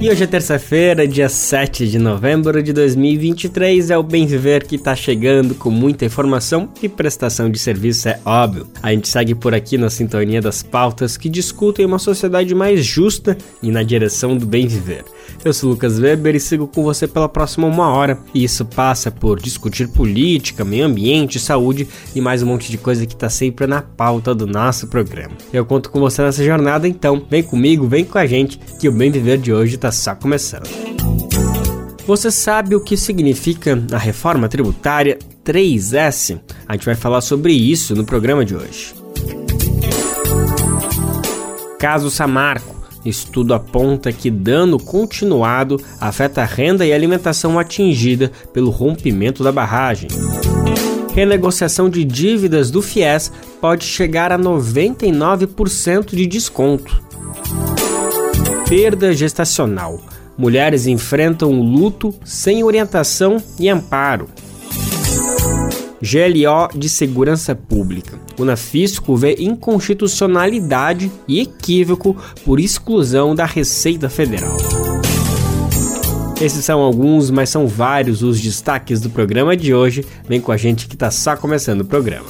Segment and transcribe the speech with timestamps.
[0.00, 3.90] E hoje é terça-feira, dia 7 de novembro de 2023.
[3.90, 8.20] É o Bem Viver que está chegando com muita informação e prestação de serviço, é
[8.24, 8.68] óbvio.
[8.80, 13.36] A gente segue por aqui na sintonia das pautas que discutem uma sociedade mais justa
[13.60, 15.04] e na direção do bem viver.
[15.44, 18.18] Eu sou Lucas Weber e sigo com você pela próxima uma hora.
[18.32, 23.04] E isso passa por discutir política, meio ambiente, saúde e mais um monte de coisa
[23.04, 25.34] que está sempre na pauta do nosso programa.
[25.52, 28.92] Eu conto com você nessa jornada, então vem comigo, vem com a gente, que o
[28.92, 30.68] Bem Viver de hoje está está começando.
[32.06, 36.40] Você sabe o que significa a reforma tributária 3S?
[36.66, 38.94] A gente vai falar sobre isso no programa de hoje.
[41.78, 42.78] Caso Samarco.
[43.04, 50.08] Estudo aponta que dano continuado afeta a renda e alimentação atingida pelo rompimento da barragem.
[51.14, 57.02] Renegociação de dívidas do FIES pode chegar a 99% de desconto.
[58.68, 59.98] Perda gestacional.
[60.36, 64.28] Mulheres enfrentam o luto sem orientação e amparo.
[66.02, 68.18] GLO de Segurança Pública.
[68.38, 74.54] O Nafisco vê inconstitucionalidade e equívoco por exclusão da Receita Federal.
[76.38, 80.04] Esses são alguns, mas são vários os destaques do programa de hoje.
[80.28, 82.28] Vem com a gente que está só começando o programa.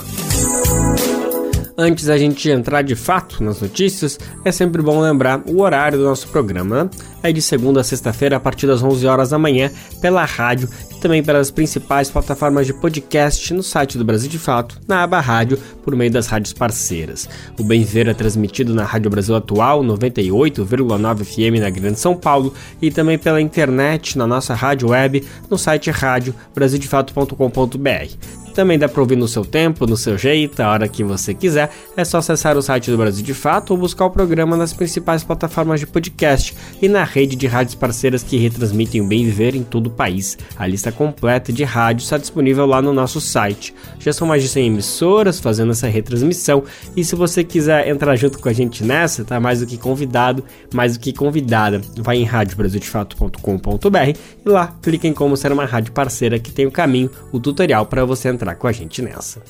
[1.81, 6.03] Antes da gente entrar de fato nas notícias, é sempre bom lembrar o horário do
[6.03, 6.83] nosso programa.
[6.83, 6.91] Né?
[7.23, 10.97] É de segunda a sexta-feira, a partir das 11 horas da manhã, pela rádio e
[10.97, 15.56] também pelas principais plataformas de podcast no site do Brasil de Fato, na aba rádio,
[15.84, 17.29] por meio das rádios parceiras.
[17.56, 22.53] O Bem Ver é transmitido na Rádio Brasil Atual, 98,9 FM na Grande São Paulo,
[22.83, 28.47] e também pela internet na nossa rádio web, no site rádio brasildefato.com.br.
[28.58, 31.70] Também dá para ouvir no seu tempo, no seu jeito, a hora que você quiser.
[31.96, 35.22] É só acessar o site do Brasil de Fato ou buscar o programa nas principais
[35.22, 39.62] plataformas de podcast e na rede de rádios parceiras que retransmitem o bem viver em
[39.62, 40.36] todo o país.
[40.56, 43.72] A lista completa de rádios está disponível lá no nosso site.
[44.00, 46.64] Já são mais de 100 emissoras fazendo essa retransmissão
[46.96, 50.42] e se você quiser entrar junto com a gente nessa, tá mais do que convidado,
[50.75, 51.80] mais do que convidada.
[51.98, 56.72] Vai em radiobrasildefato.com.br e lá clique em como ser uma rádio parceira que tem o
[56.72, 59.42] caminho, o tutorial para você entrar entrar com a gente nessa.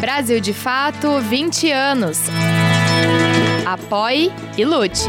[0.00, 2.18] Brasil de Fato 20 anos.
[3.64, 5.08] Apoie e lute.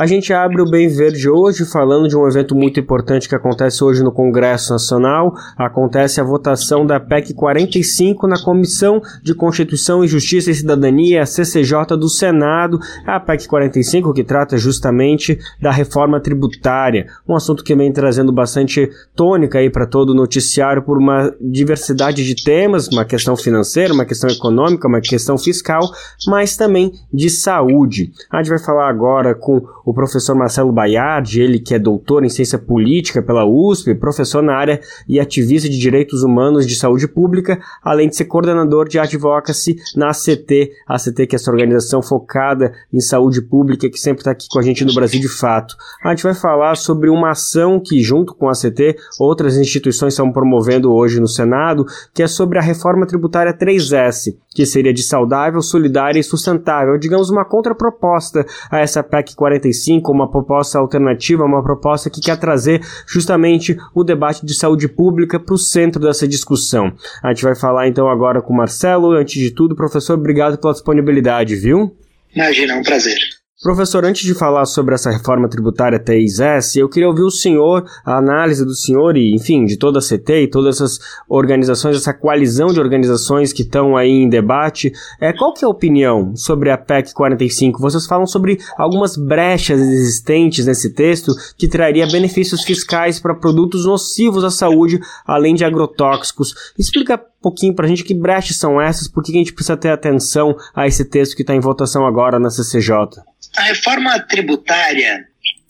[0.00, 3.84] A gente abre o Bem Verde hoje falando de um evento muito importante que acontece
[3.84, 5.34] hoje no Congresso Nacional.
[5.58, 11.26] Acontece a votação da PEC 45 na Comissão de Constituição e Justiça e Cidadania, a
[11.26, 12.80] CCJ do Senado.
[13.06, 18.88] A PEC 45 que trata justamente da reforma tributária, um assunto que vem trazendo bastante
[19.14, 24.06] tônica aí para todo o noticiário por uma diversidade de temas, uma questão financeira, uma
[24.06, 25.82] questão econômica, uma questão fiscal,
[26.26, 28.12] mas também de saúde.
[28.32, 29.60] A gente vai falar agora com
[29.90, 34.54] o professor Marcelo Baiardi, ele que é doutor em ciência política pela USP, professor na
[34.54, 39.76] área e ativista de direitos humanos de saúde pública, além de ser coordenador de advocacy
[39.96, 44.30] na ACT, a ACT que é essa organização focada em saúde pública que sempre está
[44.30, 45.74] aqui com a gente no Brasil de fato.
[46.04, 50.30] A gente vai falar sobre uma ação que, junto com a ACT, outras instituições estão
[50.30, 51.84] promovendo hoje no Senado,
[52.14, 57.30] que é sobre a reforma tributária 3S, que seria de saudável, solidária e sustentável, digamos
[57.30, 63.76] uma contraproposta a essa PEC 45, uma proposta alternativa, uma proposta que quer trazer justamente
[63.94, 66.92] o debate de saúde pública para o centro dessa discussão.
[67.22, 69.12] A gente vai falar então agora com o Marcelo.
[69.12, 71.96] Antes de tudo, professor, obrigado pela disponibilidade, viu?
[72.34, 73.39] Imagina, é um prazer.
[73.62, 78.16] Professor, antes de falar sobre essa reforma tributária 3S, eu queria ouvir o senhor, a
[78.16, 80.98] análise do senhor e, enfim, de toda a CT e todas essas
[81.28, 84.90] organizações, essa coalizão de organizações que estão aí em debate.
[85.20, 87.78] É, qual que é a opinião sobre a PEC 45?
[87.82, 94.42] Vocês falam sobre algumas brechas existentes nesse texto que traria benefícios fiscais para produtos nocivos
[94.42, 96.72] à saúde, além de agrotóxicos.
[96.78, 99.90] Explica pouquinho para a gente que brechas são essas, por que a gente precisa ter
[99.90, 103.22] atenção a esse texto que está em votação agora na CCJ.
[103.56, 105.26] A reforma tributária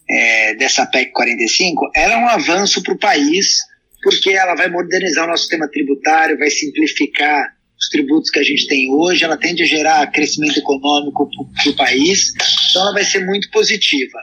[0.08, 3.58] é, dessa PEC 45 ela é um avanço para o país,
[4.02, 8.66] porque ela vai modernizar o nosso sistema tributário, vai simplificar os tributos que a gente
[8.66, 11.30] tem hoje, ela tende a gerar crescimento econômico
[11.62, 12.34] para o país,
[12.70, 14.18] então ela vai ser muito positiva.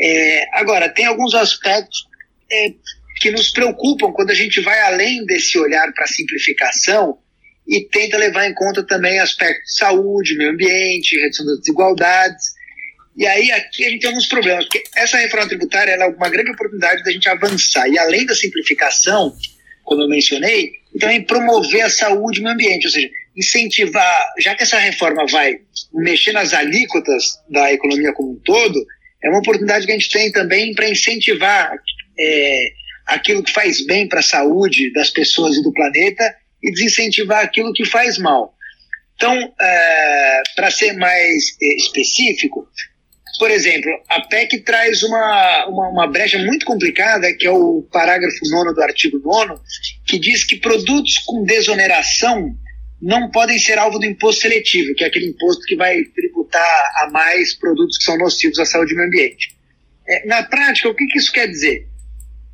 [0.00, 2.04] É, agora, tem alguns aspectos
[2.50, 2.72] é,
[3.20, 7.18] que nos preocupam quando a gente vai além desse olhar para simplificação
[7.68, 12.46] e tenta levar em conta também aspectos de saúde, meio ambiente, redução das desigualdades.
[13.16, 16.50] E aí aqui a gente tem alguns problemas, porque essa reforma tributária é uma grande
[16.50, 17.86] oportunidade da gente avançar.
[17.88, 19.36] E além da simplificação,
[19.84, 24.54] como eu mencionei, também promover a saúde e o meio ambiente, ou seja, incentivar, já
[24.54, 25.58] que essa reforma vai
[25.92, 28.82] mexer nas alíquotas da economia como um todo,
[29.22, 31.76] é uma oportunidade que a gente tem também para incentivar
[32.18, 32.79] é,
[33.10, 37.72] aquilo que faz bem para a saúde das pessoas e do planeta e desincentivar aquilo
[37.72, 38.54] que faz mal.
[39.16, 42.66] Então, é, para ser mais é, específico,
[43.38, 48.38] por exemplo, a PEC traz uma, uma, uma, brecha muito complicada, que é o parágrafo
[48.42, 49.60] 9 do artigo 9,
[50.06, 52.54] que diz que produtos com desoneração
[53.00, 57.10] não podem ser alvo do imposto seletivo, que é aquele imposto que vai tributar a
[57.10, 59.56] mais produtos que são nocivos à saúde e meio ambiente.
[60.06, 61.89] É, na prática, o que, que isso quer dizer?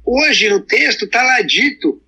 [0.06, 2.00] Hoje, no texto, está lá dito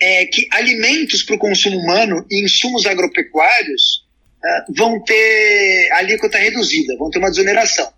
[0.00, 4.04] é, que alimentos para o consumo humano e insumos agropecuários
[4.38, 7.92] uh, vão ter alíquota reduzida, vão ter uma desoneração.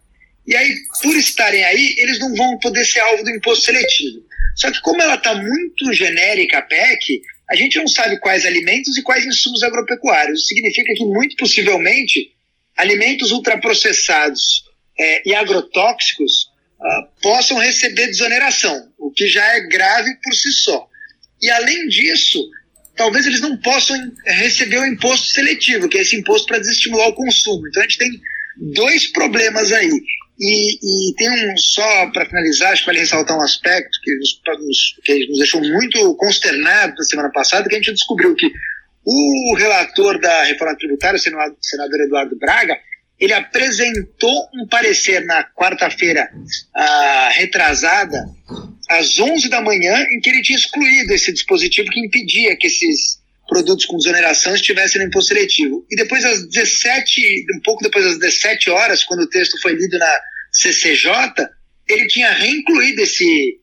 [0.47, 4.25] E aí, por estarem aí, eles não vão poder ser alvo do imposto seletivo.
[4.55, 7.21] Só que como ela está muito genérica, a PEC,
[7.51, 10.41] a gente não sabe quais alimentos e quais insumos agropecuários.
[10.41, 12.33] Isso significa que, muito possivelmente,
[12.77, 14.65] alimentos ultraprocessados
[14.99, 16.49] é, e agrotóxicos
[16.81, 20.89] uh, possam receber desoneração, o que já é grave por si só.
[21.41, 22.39] E além disso,
[22.97, 27.15] talvez eles não possam receber o imposto seletivo, que é esse imposto para desestimular o
[27.15, 27.67] consumo.
[27.69, 28.21] Então a gente tem
[28.75, 29.91] dois problemas aí.
[30.39, 34.97] E, e tem um só para finalizar, acho que vale ressaltar um aspecto que nos,
[35.03, 38.51] que nos deixou muito consternado na semana passada, que a gente descobriu que
[39.07, 42.77] o relator da reforma tributária, o senador Eduardo Braga,
[43.19, 46.29] ele apresentou um parecer na quarta-feira
[46.75, 48.19] ah, retrasada,
[48.89, 53.19] às 11 da manhã, em que ele tinha excluído esse dispositivo que impedia que esses
[53.49, 55.85] produtos com desoneração estivessem no imposto seletivo.
[55.91, 59.99] E depois, às 17, um pouco depois das 17 horas, quando o texto foi lido
[59.99, 60.21] na
[60.53, 61.11] CCJ,
[61.89, 63.61] ele tinha reincluído esse,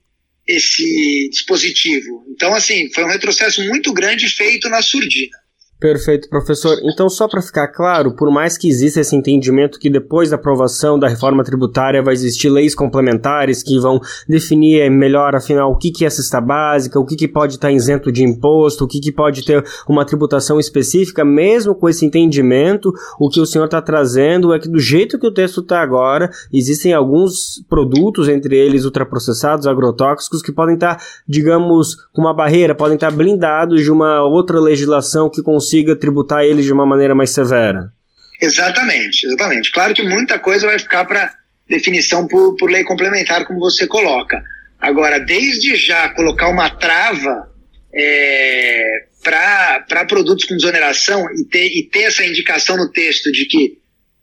[0.47, 2.25] esse dispositivo.
[2.29, 5.42] Então, assim, foi um retrocesso muito grande feito na surdina.
[5.83, 6.77] Perfeito, professor.
[6.81, 10.97] Então, só para ficar claro, por mais que exista esse entendimento que depois da aprovação
[10.97, 16.05] da reforma tributária vai existir leis complementares que vão definir melhor, afinal, o que, que
[16.05, 19.43] é cesta básica, o que, que pode estar isento de imposto, o que, que pode
[19.43, 24.59] ter uma tributação específica, mesmo com esse entendimento, o que o senhor está trazendo é
[24.59, 30.41] que do jeito que o texto está agora, existem alguns produtos, entre eles ultraprocessados, agrotóxicos,
[30.41, 30.97] que podem estar,
[31.27, 36.43] digamos, com uma barreira, podem estar blindados de uma outra legislação que consiga consiga tributar
[36.43, 37.91] eles de uma maneira mais severa.
[38.39, 39.71] Exatamente, exatamente.
[39.71, 41.33] Claro que muita coisa vai ficar para
[41.67, 44.43] definição por, por lei complementar, como você coloca.
[44.79, 47.49] Agora, desde já colocar uma trava
[47.93, 53.79] é, para produtos com desoneração e ter, e ter essa indicação no texto de que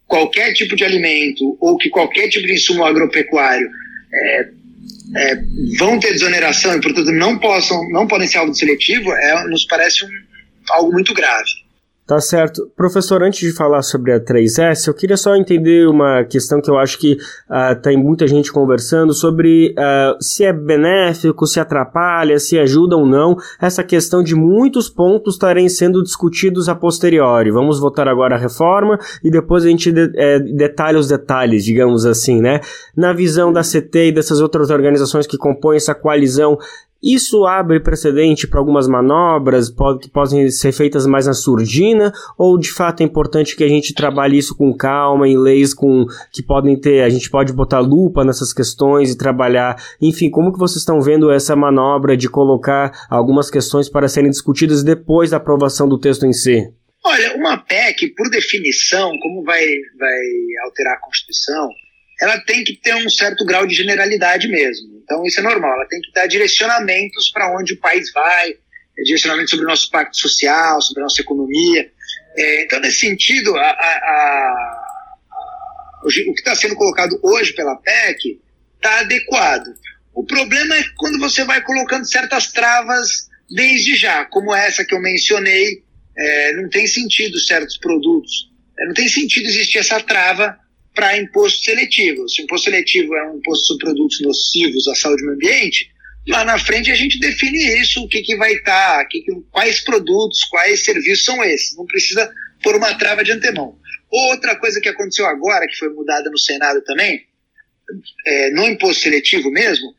[0.07, 3.67] qualquer tipo de alimento ou que qualquer tipo de insumo agropecuário
[4.13, 4.49] é,
[5.15, 5.35] é,
[5.77, 9.65] vão ter desoneração e, portanto, não, possam, não podem ser alvo de seletivo, é, nos
[9.65, 10.09] parece um,
[10.71, 11.61] algo muito grave.
[12.11, 12.69] Tá certo.
[12.75, 16.77] Professor, antes de falar sobre a 3S, eu queria só entender uma questão que eu
[16.77, 22.59] acho que uh, tem muita gente conversando sobre uh, se é benéfico, se atrapalha, se
[22.59, 27.49] ajuda ou não, essa questão de muitos pontos estarem sendo discutidos a posteriori.
[27.49, 32.05] Vamos votar agora a reforma e depois a gente de, é, detalha os detalhes, digamos
[32.05, 32.59] assim, né?
[32.93, 36.57] Na visão da CT e dessas outras organizações que compõem essa coalizão,
[37.01, 42.71] isso abre precedente para algumas manobras que podem ser feitas mais na surdina, ou de
[42.71, 46.79] fato é importante que a gente trabalhe isso com calma, em leis com, que podem
[46.79, 49.81] ter, a gente pode botar lupa nessas questões e trabalhar.
[49.99, 54.83] Enfim, como que vocês estão vendo essa manobra de colocar algumas questões para serem discutidas
[54.83, 56.71] depois da aprovação do texto em si?
[57.03, 59.65] Olha, uma PEC, por definição, como vai,
[59.97, 60.19] vai
[60.65, 61.67] alterar a Constituição,
[62.21, 64.90] ela tem que ter um certo grau de generalidade mesmo.
[65.11, 65.73] Então, isso é normal.
[65.73, 69.91] Ela tem que dar direcionamentos para onde o país vai, é, direcionamentos sobre o nosso
[69.91, 71.91] pacto social, sobre a nossa economia.
[72.37, 74.81] É, então, nesse sentido, a, a, a,
[76.05, 78.39] o que está sendo colocado hoje pela PEC
[78.77, 79.65] está adequado.
[80.13, 85.01] O problema é quando você vai colocando certas travas desde já, como essa que eu
[85.01, 85.83] mencionei,
[86.17, 88.49] é, não tem sentido certos produtos.
[88.79, 90.57] É, não tem sentido existir essa trava
[90.93, 92.27] para imposto seletivo.
[92.27, 95.91] Se o imposto seletivo é um imposto sobre produtos nocivos à saúde e meio ambiente,
[96.27, 99.31] lá na frente a gente define isso, o que, que vai estar, tá, que que,
[99.51, 101.75] quais produtos, quais serviços são esses.
[101.75, 102.31] Não precisa
[102.61, 103.77] pôr uma trava de antemão.
[104.09, 107.25] Outra coisa que aconteceu agora, que foi mudada no Senado também,
[108.25, 109.93] é, no imposto seletivo mesmo,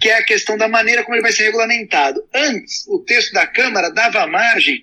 [0.00, 2.26] que é a questão da maneira como ele vai ser regulamentado.
[2.34, 4.82] Antes, o texto da Câmara dava margem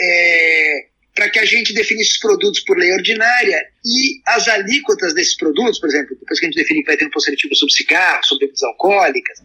[0.00, 5.36] é, para que a gente definisse os produtos por lei ordinária e as alíquotas desses
[5.36, 8.24] produtos, por exemplo, depois que a gente definir que vai ter um seletivo sobre cigarro,
[8.24, 9.38] sobre bebidas alcoólicas,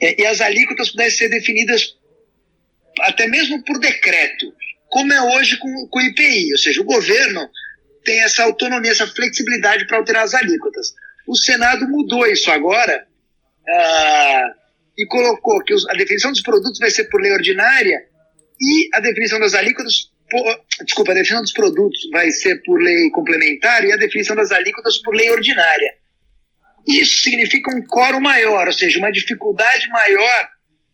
[0.00, 1.96] é, e as alíquotas pudessem ser definidas
[3.00, 4.52] até mesmo por decreto,
[4.88, 7.48] como é hoje com, com o IPI, ou seja, o governo
[8.04, 10.94] tem essa autonomia, essa flexibilidade para alterar as alíquotas.
[11.26, 13.06] O Senado mudou isso agora
[13.66, 14.60] uh,
[14.96, 17.98] e colocou que os, a definição dos produtos vai ser por lei ordinária
[18.60, 20.10] e a definição das alíquotas,
[20.84, 24.98] desculpa, a definição dos produtos vai ser por lei complementar e a definição das alíquotas
[24.98, 25.94] por lei ordinária.
[26.86, 30.48] Isso significa um quórum maior, ou seja, uma dificuldade maior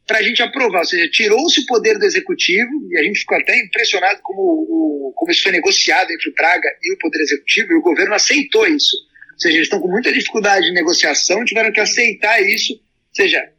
[0.07, 0.81] para a gente aprovar.
[0.81, 5.13] Ou seja, tirou-se o poder do executivo, e a gente ficou até impressionado como, o,
[5.15, 8.67] como isso foi negociado entre o Praga e o Poder Executivo, e o governo aceitou
[8.67, 8.97] isso.
[9.33, 12.75] Ou seja, eles estão com muita dificuldade de negociação, tiveram que aceitar isso.
[12.75, 13.51] Ou seja,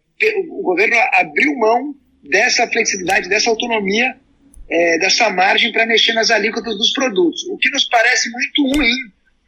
[0.50, 4.16] o governo abriu mão dessa flexibilidade, dessa autonomia,
[4.72, 8.96] é, dessa margem para mexer nas alíquotas dos produtos, o que nos parece muito ruim,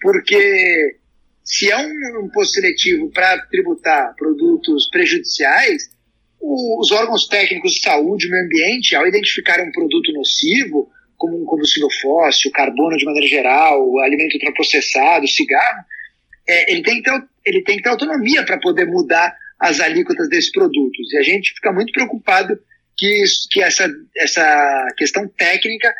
[0.02, 0.98] porque
[1.44, 5.90] se é um imposto seletivo para tributar produtos prejudiciais,
[6.42, 11.46] os órgãos técnicos de saúde e meio ambiente, ao identificarem um produto nocivo, como um
[11.46, 15.86] combustível fóssil, carbono de maneira geral, alimento ultraprocessado, cigarro,
[16.46, 20.52] é, ele, tem ter, ele tem que ter autonomia para poder mudar as alíquotas desses
[20.52, 21.14] produtos.
[21.14, 22.60] E a gente fica muito preocupado
[22.98, 25.94] que, que essa, essa questão técnica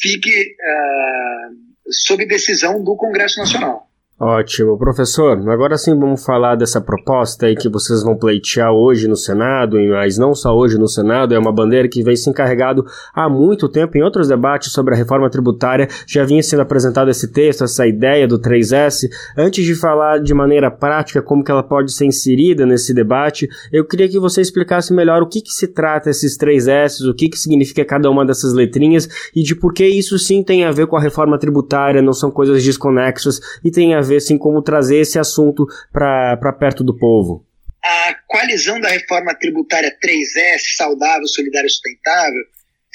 [0.00, 3.91] fique uh, sob decisão do Congresso Nacional.
[4.24, 4.78] Ótimo.
[4.78, 9.76] Professor, agora sim vamos falar dessa proposta aí que vocês vão pleitear hoje no Senado,
[9.90, 13.68] mas não só hoje no Senado, é uma bandeira que vem se encarregado há muito
[13.68, 13.98] tempo.
[13.98, 18.28] Em outros debates sobre a reforma tributária já vinha sendo apresentado esse texto, essa ideia
[18.28, 19.10] do 3S.
[19.36, 23.84] Antes de falar de maneira prática como que ela pode ser inserida nesse debate, eu
[23.84, 27.36] queria que você explicasse melhor o que, que se trata esses 3S, o que, que
[27.36, 30.96] significa cada uma dessas letrinhas e de por que isso sim tem a ver com
[30.96, 35.18] a reforma tributária, não são coisas desconexas e tem a ver assim como trazer esse
[35.18, 37.46] assunto para perto do povo.
[37.84, 42.42] A coalizão da reforma tributária 3S, saudável, solidária e sustentável,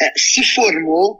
[0.01, 1.19] é, se formou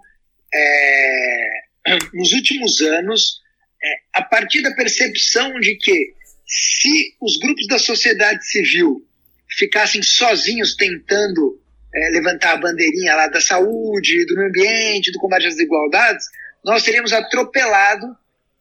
[0.54, 1.50] é,
[2.13, 3.42] nos últimos anos
[3.84, 6.13] é, a partir da percepção de que
[6.46, 9.06] se os grupos da sociedade civil
[9.50, 11.60] ficassem sozinhos tentando
[11.94, 16.25] é, levantar a bandeirinha lá da saúde, do meio ambiente, do combate às desigualdades,
[16.63, 18.16] nós teríamos atropelado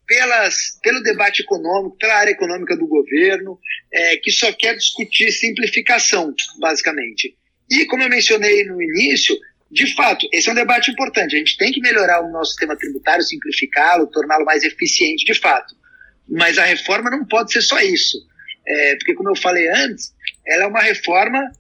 [0.07, 3.59] pelas, pelo debate econômico, pela área econômica do governo,
[3.93, 7.37] é, que só quer discutir simplificação, basicamente.
[7.71, 9.37] E, como eu mencionei no início,
[9.71, 11.35] de fato, esse é um debate importante.
[11.35, 15.75] A gente tem que melhorar o nosso sistema tributário, simplificá-lo, torná-lo mais eficiente, de fato.
[16.29, 18.17] Mas a reforma não pode ser só isso.
[18.67, 20.13] É, porque, como eu falei antes,
[20.47, 21.51] ela é uma reforma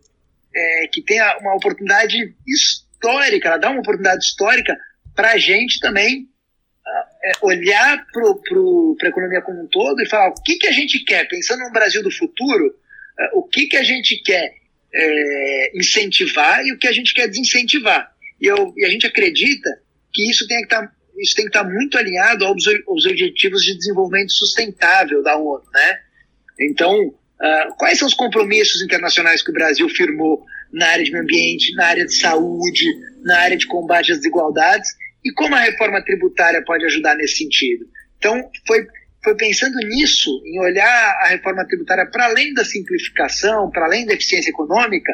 [0.54, 4.76] é, que tem uma oportunidade histórica, ela dá uma oportunidade histórica
[5.14, 6.28] para a gente também
[7.42, 11.26] olhar para a economia como um todo e falar o que, que a gente quer,
[11.28, 12.74] pensando no Brasil do futuro,
[13.18, 14.54] é, o que, que a gente quer
[14.94, 18.10] é, incentivar e o que a gente quer desincentivar.
[18.40, 19.70] E, eu, e a gente acredita
[20.12, 23.06] que isso tem que estar tá, isso tem que estar tá muito alinhado aos, aos
[23.06, 25.98] objetivos de desenvolvimento sustentável da ONU, né?
[26.60, 31.24] Então, uh, quais são os compromissos internacionais que o Brasil firmou na área de meio
[31.24, 32.84] ambiente, na área de saúde,
[33.22, 34.90] na área de combate às desigualdades
[35.26, 37.84] e como a reforma tributária pode ajudar nesse sentido?
[38.16, 38.86] Então, foi,
[39.24, 44.14] foi pensando nisso, em olhar a reforma tributária para além da simplificação, para além da
[44.14, 45.12] eficiência econômica,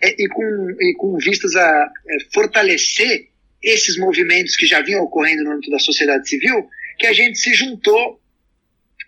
[0.00, 3.28] é, e, com, e com vistas a é, fortalecer
[3.60, 7.52] esses movimentos que já vinham ocorrendo no âmbito da sociedade civil, que a gente se
[7.52, 8.20] juntou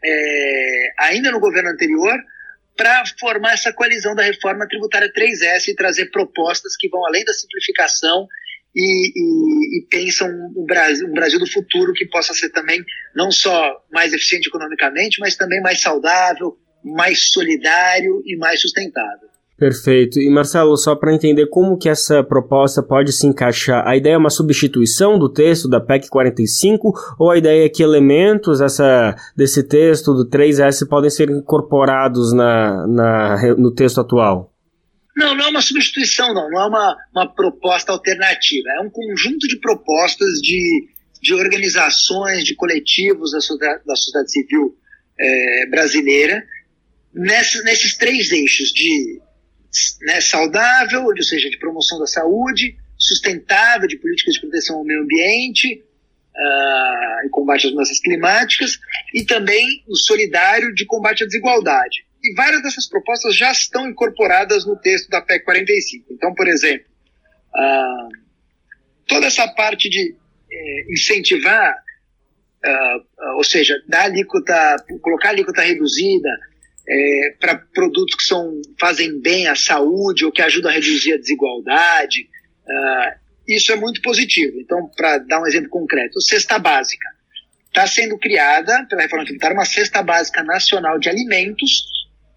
[0.04, 2.18] é, ainda no governo anterior
[2.76, 7.32] para formar essa coalizão da reforma tributária 3S e trazer propostas que vão além da
[7.32, 8.26] simplificação
[8.74, 12.82] e, e, e pensam um Brasil, um Brasil do futuro que possa ser também
[13.14, 19.32] não só mais eficiente economicamente, mas também mais saudável, mais solidário e mais sustentável.
[19.62, 20.18] Perfeito.
[20.18, 24.18] E Marcelo, só para entender como que essa proposta pode se encaixar, a ideia é
[24.18, 29.62] uma substituição do texto da PEC 45 ou a ideia é que elementos essa, desse
[29.62, 34.51] texto do 3S podem ser incorporados na, na, no texto atual?
[35.16, 36.50] Não, não é uma substituição, não.
[36.50, 38.68] Não é uma, uma proposta alternativa.
[38.78, 40.88] É um conjunto de propostas de,
[41.20, 44.76] de organizações, de coletivos da sociedade, da sociedade civil
[45.18, 46.42] é, brasileira
[47.12, 49.20] nessa, nesses três eixos de
[50.02, 55.02] né, saudável, ou seja, de promoção da saúde, sustentável, de políticas de proteção ao meio
[55.02, 58.78] ambiente uh, e combate às mudanças climáticas,
[59.14, 62.04] e também o solidário de combate à desigualdade.
[62.22, 66.06] E várias dessas propostas já estão incorporadas no texto da PEC 45.
[66.12, 66.86] Então, por exemplo,
[67.54, 68.08] uh,
[69.08, 70.14] toda essa parte de
[70.52, 71.74] é, incentivar,
[72.64, 76.28] uh, uh, ou seja, dar alíquota, colocar alíquota reduzida
[76.88, 81.18] é, para produtos que são, fazem bem à saúde ou que ajudam a reduzir a
[81.18, 82.28] desigualdade,
[83.46, 84.60] isso é muito positivo.
[84.60, 87.08] Então, para dar um exemplo concreto, cesta básica.
[87.66, 91.84] Está sendo criada pela reforma tributária uma cesta básica nacional de alimentos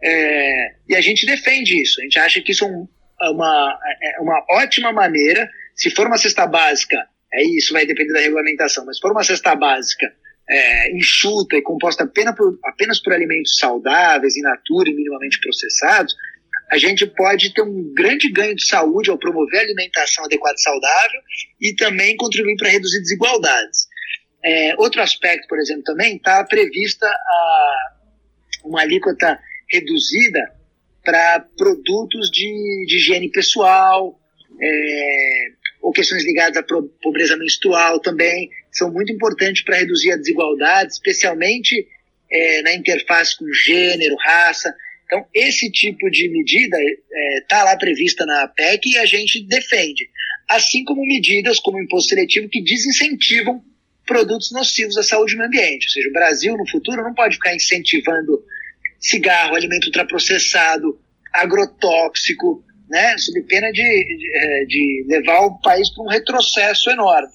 [0.06, 2.00] é, e a gente defende isso.
[2.00, 5.50] A gente acha que isso é, é uma, é uma ótima maneira.
[5.76, 6.96] Se for uma cesta básica,
[7.34, 10.06] é isso vai depender da regulamentação, mas se for uma cesta básica
[10.48, 16.16] é, enxuta e composta apenas por, apenas por alimentos saudáveis, in natura e minimamente processados,
[16.72, 20.62] a gente pode ter um grande ganho de saúde ao promover a alimentação adequada e
[20.62, 21.22] saudável
[21.62, 23.88] e também contribuir para reduzir desigualdades.
[24.44, 27.92] É, outro aspecto, por exemplo, também está prevista a,
[28.64, 30.42] uma alíquota reduzida
[31.04, 34.20] para produtos de, de, higiene pessoal,
[34.60, 35.48] é,
[35.82, 36.64] ou questões ligadas à
[37.02, 41.88] pobreza menstrual também, são muito importantes para reduzir a desigualdade, especialmente
[42.32, 44.74] é, na interface com gênero, raça.
[45.06, 46.76] Então, esse tipo de medida
[47.42, 50.10] está é, lá prevista na PEC e a gente defende.
[50.50, 53.64] Assim como medidas como o imposto seletivo que desincentivam
[54.06, 55.86] produtos nocivos à saúde e meio ambiente.
[55.86, 58.44] Ou seja, o Brasil, no futuro, não pode ficar incentivando
[59.06, 61.00] cigarro, alimento ultraprocessado,
[61.34, 67.30] agrotóxico, né, sob pena de, de, é, de levar o país para um retrocesso enorme.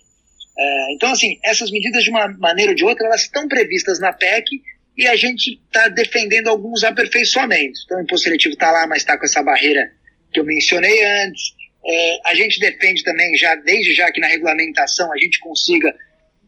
[0.58, 4.12] É, então, assim, essas medidas, de uma maneira ou de outra, elas estão previstas na
[4.12, 4.62] PEC
[4.96, 7.82] e a gente está defendendo alguns aperfeiçoamentos.
[7.84, 9.90] Então, o imposto seletivo está lá, mas está com essa barreira
[10.32, 11.54] que eu mencionei antes.
[11.84, 15.94] É, a gente defende também, já desde já que na regulamentação a gente consiga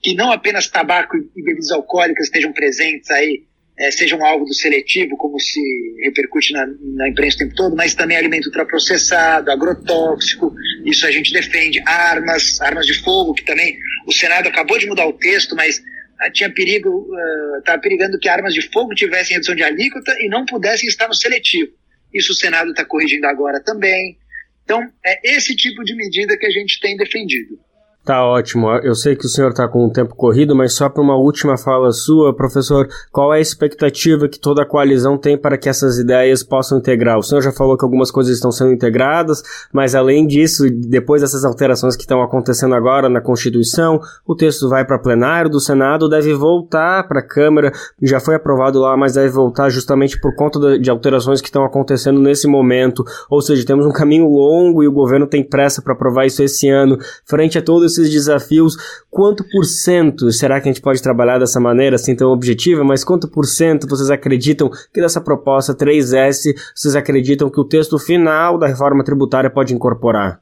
[0.02, 3.44] que não apenas tabaco e bebidas alcoólicas estejam presentes aí,
[3.78, 5.60] é, sejam alvo do seletivo, como se
[6.02, 11.32] repercute na, na, imprensa o tempo todo, mas também alimento ultraprocessado, agrotóxico, isso a gente
[11.32, 15.82] defende, armas, armas de fogo, que também o Senado acabou de mudar o texto, mas
[16.20, 17.08] ah, tinha perigo,
[17.58, 21.08] estava uh, perigando que armas de fogo tivessem redução de alíquota e não pudessem estar
[21.08, 21.72] no seletivo.
[22.12, 24.18] Isso o Senado está corrigindo agora também.
[24.64, 27.58] Então, é esse tipo de medida que a gente tem defendido.
[28.04, 28.68] Tá ótimo.
[28.82, 31.56] Eu sei que o senhor está com o tempo corrido, mas só para uma última
[31.56, 35.98] fala sua, professor, qual é a expectativa que toda a coalizão tem para que essas
[35.98, 37.16] ideias possam integrar?
[37.16, 39.40] O senhor já falou que algumas coisas estão sendo integradas,
[39.72, 44.84] mas além disso, depois dessas alterações que estão acontecendo agora na Constituição, o texto vai
[44.84, 47.70] para plenário do Senado, deve voltar para a Câmara,
[48.02, 52.18] já foi aprovado lá, mas deve voltar justamente por conta de alterações que estão acontecendo
[52.18, 53.04] nesse momento.
[53.30, 56.68] Ou seja, temos um caminho longo e o governo tem pressa para aprovar isso esse
[56.68, 58.74] ano, frente a todo esses desafios,
[59.10, 63.04] quanto por cento será que a gente pode trabalhar dessa maneira, assim tão objetiva, mas
[63.04, 68.58] quanto por cento vocês acreditam que dessa proposta 3S, vocês acreditam que o texto final
[68.58, 70.40] da reforma tributária pode incorporar?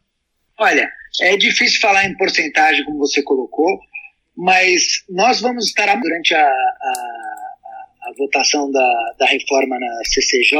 [0.59, 0.89] Olha,
[1.23, 3.79] é difícil falar em porcentagem, como você colocou,
[4.37, 6.51] mas nós vamos estar durante a, a,
[8.03, 10.59] a votação da, da reforma na CCJ,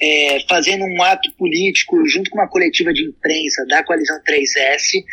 [0.00, 5.04] é, fazendo um ato político junto com uma coletiva de imprensa da coalizão 3S,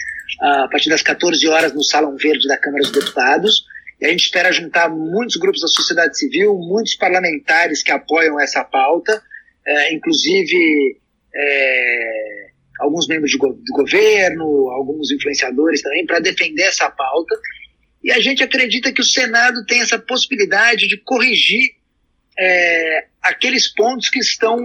[0.41, 3.65] a partir das 14 horas no Salão Verde da Câmara dos Deputados.
[3.99, 8.63] E a gente espera juntar muitos grupos da sociedade civil, muitos parlamentares que apoiam essa
[8.63, 9.21] pauta,
[9.65, 10.99] é, inclusive
[11.35, 12.47] é,
[12.79, 17.35] alguns membros go do governo, alguns influenciadores também, para defender essa pauta.
[18.03, 21.71] E a gente acredita que o Senado tem essa possibilidade de corrigir
[22.37, 24.59] é, aqueles pontos que estão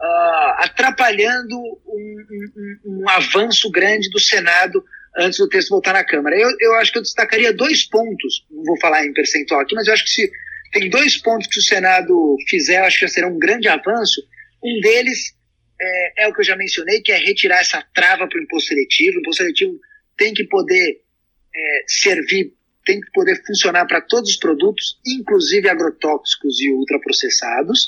[0.00, 4.82] uh, atrapalhando um, um, um, avanço grande do Senado
[5.16, 6.36] antes do texto voltar na Câmara.
[6.36, 9.86] Eu, eu acho que eu destacaria dois pontos, não vou falar em percentual aqui, mas
[9.86, 10.30] eu acho que se
[10.72, 14.22] tem dois pontos que o Senado fizer, eu acho que já será um grande avanço.
[14.62, 15.34] Um deles
[15.80, 18.68] é, é o que eu já mencionei, que é retirar essa trava para o imposto
[18.68, 19.16] seletivo.
[19.16, 19.78] O imposto seletivo
[20.16, 21.00] tem que poder
[21.54, 27.86] é, servir tem que poder funcionar para todos os produtos, inclusive agrotóxicos e ultraprocessados.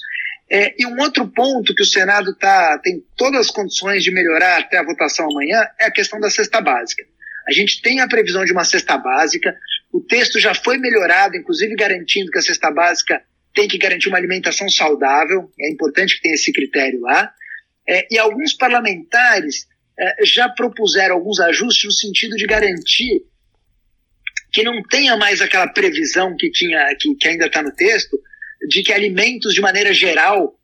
[0.53, 4.59] É, e um outro ponto que o Senado tá, tem todas as condições de melhorar
[4.59, 7.03] até a votação amanhã é a questão da cesta básica.
[7.49, 9.57] A gente tem a previsão de uma cesta básica,
[9.91, 13.23] o texto já foi melhorado, inclusive garantindo que a cesta básica
[13.55, 17.33] tem que garantir uma alimentação saudável, é importante que tenha esse critério lá.
[17.89, 19.67] É, e alguns parlamentares
[19.99, 23.23] é, já propuseram alguns ajustes no sentido de garantir
[24.53, 28.21] que não tenha mais aquela previsão que tinha, que, que ainda está no texto,
[28.69, 30.55] de que alimentos de maneira geral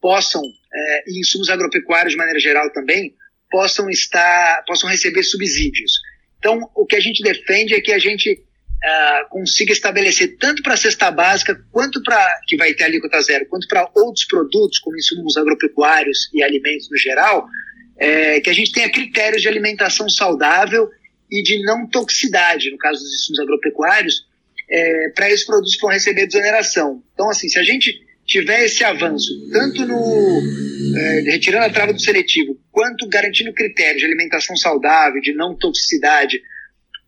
[0.00, 3.14] possam, é, e insumos agropecuários de maneira geral também,
[3.50, 5.92] possam estar, possam receber subsídios.
[6.38, 10.74] Então, o que a gente defende é que a gente uh, consiga estabelecer tanto para
[10.74, 14.96] a cesta básica, quanto para, que vai ter alíquota zero, quanto para outros produtos, como
[14.96, 17.46] insumos agropecuários e alimentos no geral,
[17.96, 20.90] é, que a gente tenha critérios de alimentação saudável
[21.30, 24.26] e de não toxicidade, no caso dos insumos agropecuários,
[24.74, 27.00] é, para esses produtos que vão receber desoneração.
[27.14, 27.94] Então, assim, se a gente
[28.26, 30.42] tiver esse avanço, tanto no
[30.96, 36.42] é, retirando a trava do seletivo, quanto garantindo critérios de alimentação saudável, de não toxicidade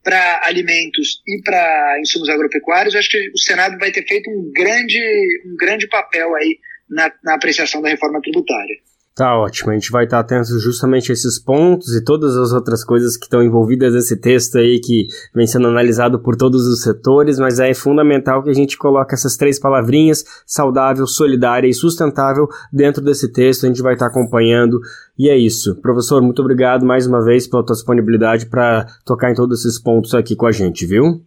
[0.05, 5.01] para alimentos e para insumos agropecuários, acho que o Senado vai ter feito um grande,
[5.47, 8.77] um grande papel aí na, na apreciação da reforma tributária.
[9.17, 12.85] Tá ótimo, a gente vai estar atento justamente a esses pontos e todas as outras
[12.85, 17.39] coisas que estão envolvidas nesse texto aí que vem sendo analisado por todos os setores,
[17.39, 23.03] mas é fundamental que a gente coloque essas três palavrinhas, saudável, solidária e sustentável, dentro
[23.03, 24.79] desse texto, a gente vai estar acompanhando
[25.19, 25.77] e é isso.
[25.77, 30.13] Professor, muito obrigado mais uma vez pela tua disponibilidade para tocar em todos esses pontos
[30.13, 31.25] aqui com a gente, viu?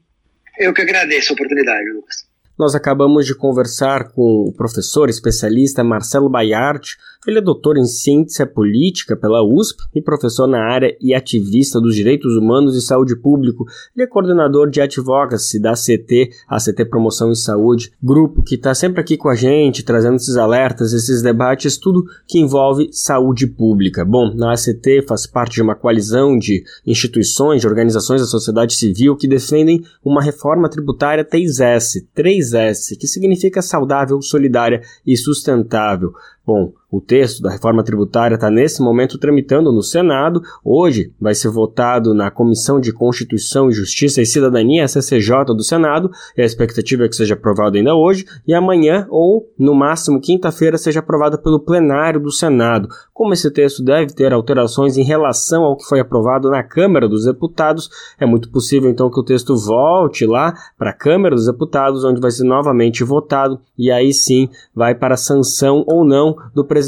[0.60, 2.30] Eu que agradeço a oportunidade, Lucas.
[2.60, 8.45] Nós acabamos de conversar com o professor especialista Marcelo Baiart, ele é doutor em ciência
[8.45, 13.60] política pela USP e professor na área e ativista dos direitos humanos e saúde pública.
[13.93, 19.01] Ele é coordenador de advocacy da ACT, ACT Promoção em Saúde, grupo que está sempre
[19.01, 24.05] aqui com a gente, trazendo esses alertas, esses debates, tudo que envolve saúde pública.
[24.05, 29.17] Bom, na ACT faz parte de uma coalizão de instituições, de organizações da sociedade civil
[29.17, 36.13] que defendem uma reforma tributária 3S, 3S, que significa saudável, solidária e sustentável.
[36.45, 40.41] Bom, o texto da reforma tributária está nesse momento tramitando no Senado.
[40.63, 46.41] Hoje vai ser votado na Comissão de Constituição, Justiça e Cidadania, CCJ do Senado, e
[46.41, 50.99] a expectativa é que seja aprovado ainda hoje, e amanhã, ou no máximo quinta-feira, seja
[50.99, 52.89] aprovado pelo plenário do Senado.
[53.13, 57.25] Como esse texto deve ter alterações em relação ao que foi aprovado na Câmara dos
[57.25, 62.04] Deputados, é muito possível então que o texto volte lá para a Câmara dos Deputados,
[62.04, 66.79] onde vai ser novamente votado, e aí sim vai para sanção ou não do presidente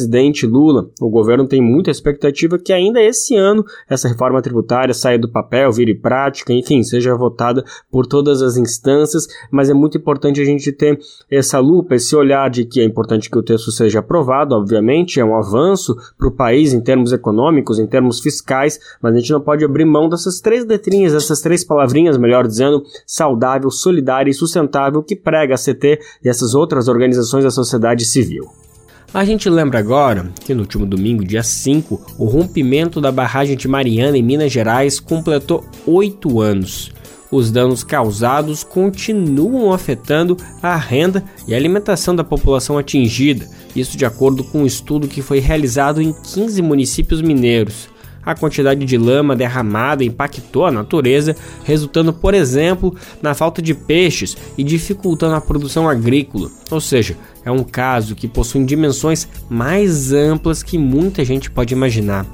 [0.48, 0.90] Lula.
[1.00, 5.72] O governo tem muita expectativa que ainda esse ano essa reforma tributária saia do papel,
[5.72, 10.72] vire prática, enfim, seja votada por todas as instâncias, mas é muito importante a gente
[10.72, 11.00] ter
[11.30, 15.26] essa lupa, esse olhar de que é importante que o texto seja aprovado, obviamente, é
[15.26, 19.42] um avanço para o país em termos econômicos, em termos fiscais, mas a gente não
[19.42, 25.04] pode abrir mão dessas três letrinhas, dessas três palavrinhas, melhor dizendo, saudável, solidária e sustentável
[25.04, 28.46] que prega a CT e essas outras organizações da sociedade civil.
[29.14, 33.68] A gente lembra agora que no último domingo, dia 5, o rompimento da barragem de
[33.68, 36.94] Mariana em Minas Gerais completou oito anos.
[37.30, 44.06] Os danos causados continuam afetando a renda e a alimentação da população atingida, isso de
[44.06, 47.91] acordo com um estudo que foi realizado em 15 municípios mineiros
[48.26, 54.38] a quantidade de lama derramada impactou a natureza, resultando, por exemplo, na falta de peixes
[54.58, 56.50] e dificultando a produção agrícola.
[56.70, 62.26] Ou seja, é um caso que possui dimensões mais amplas que muita gente pode imaginar.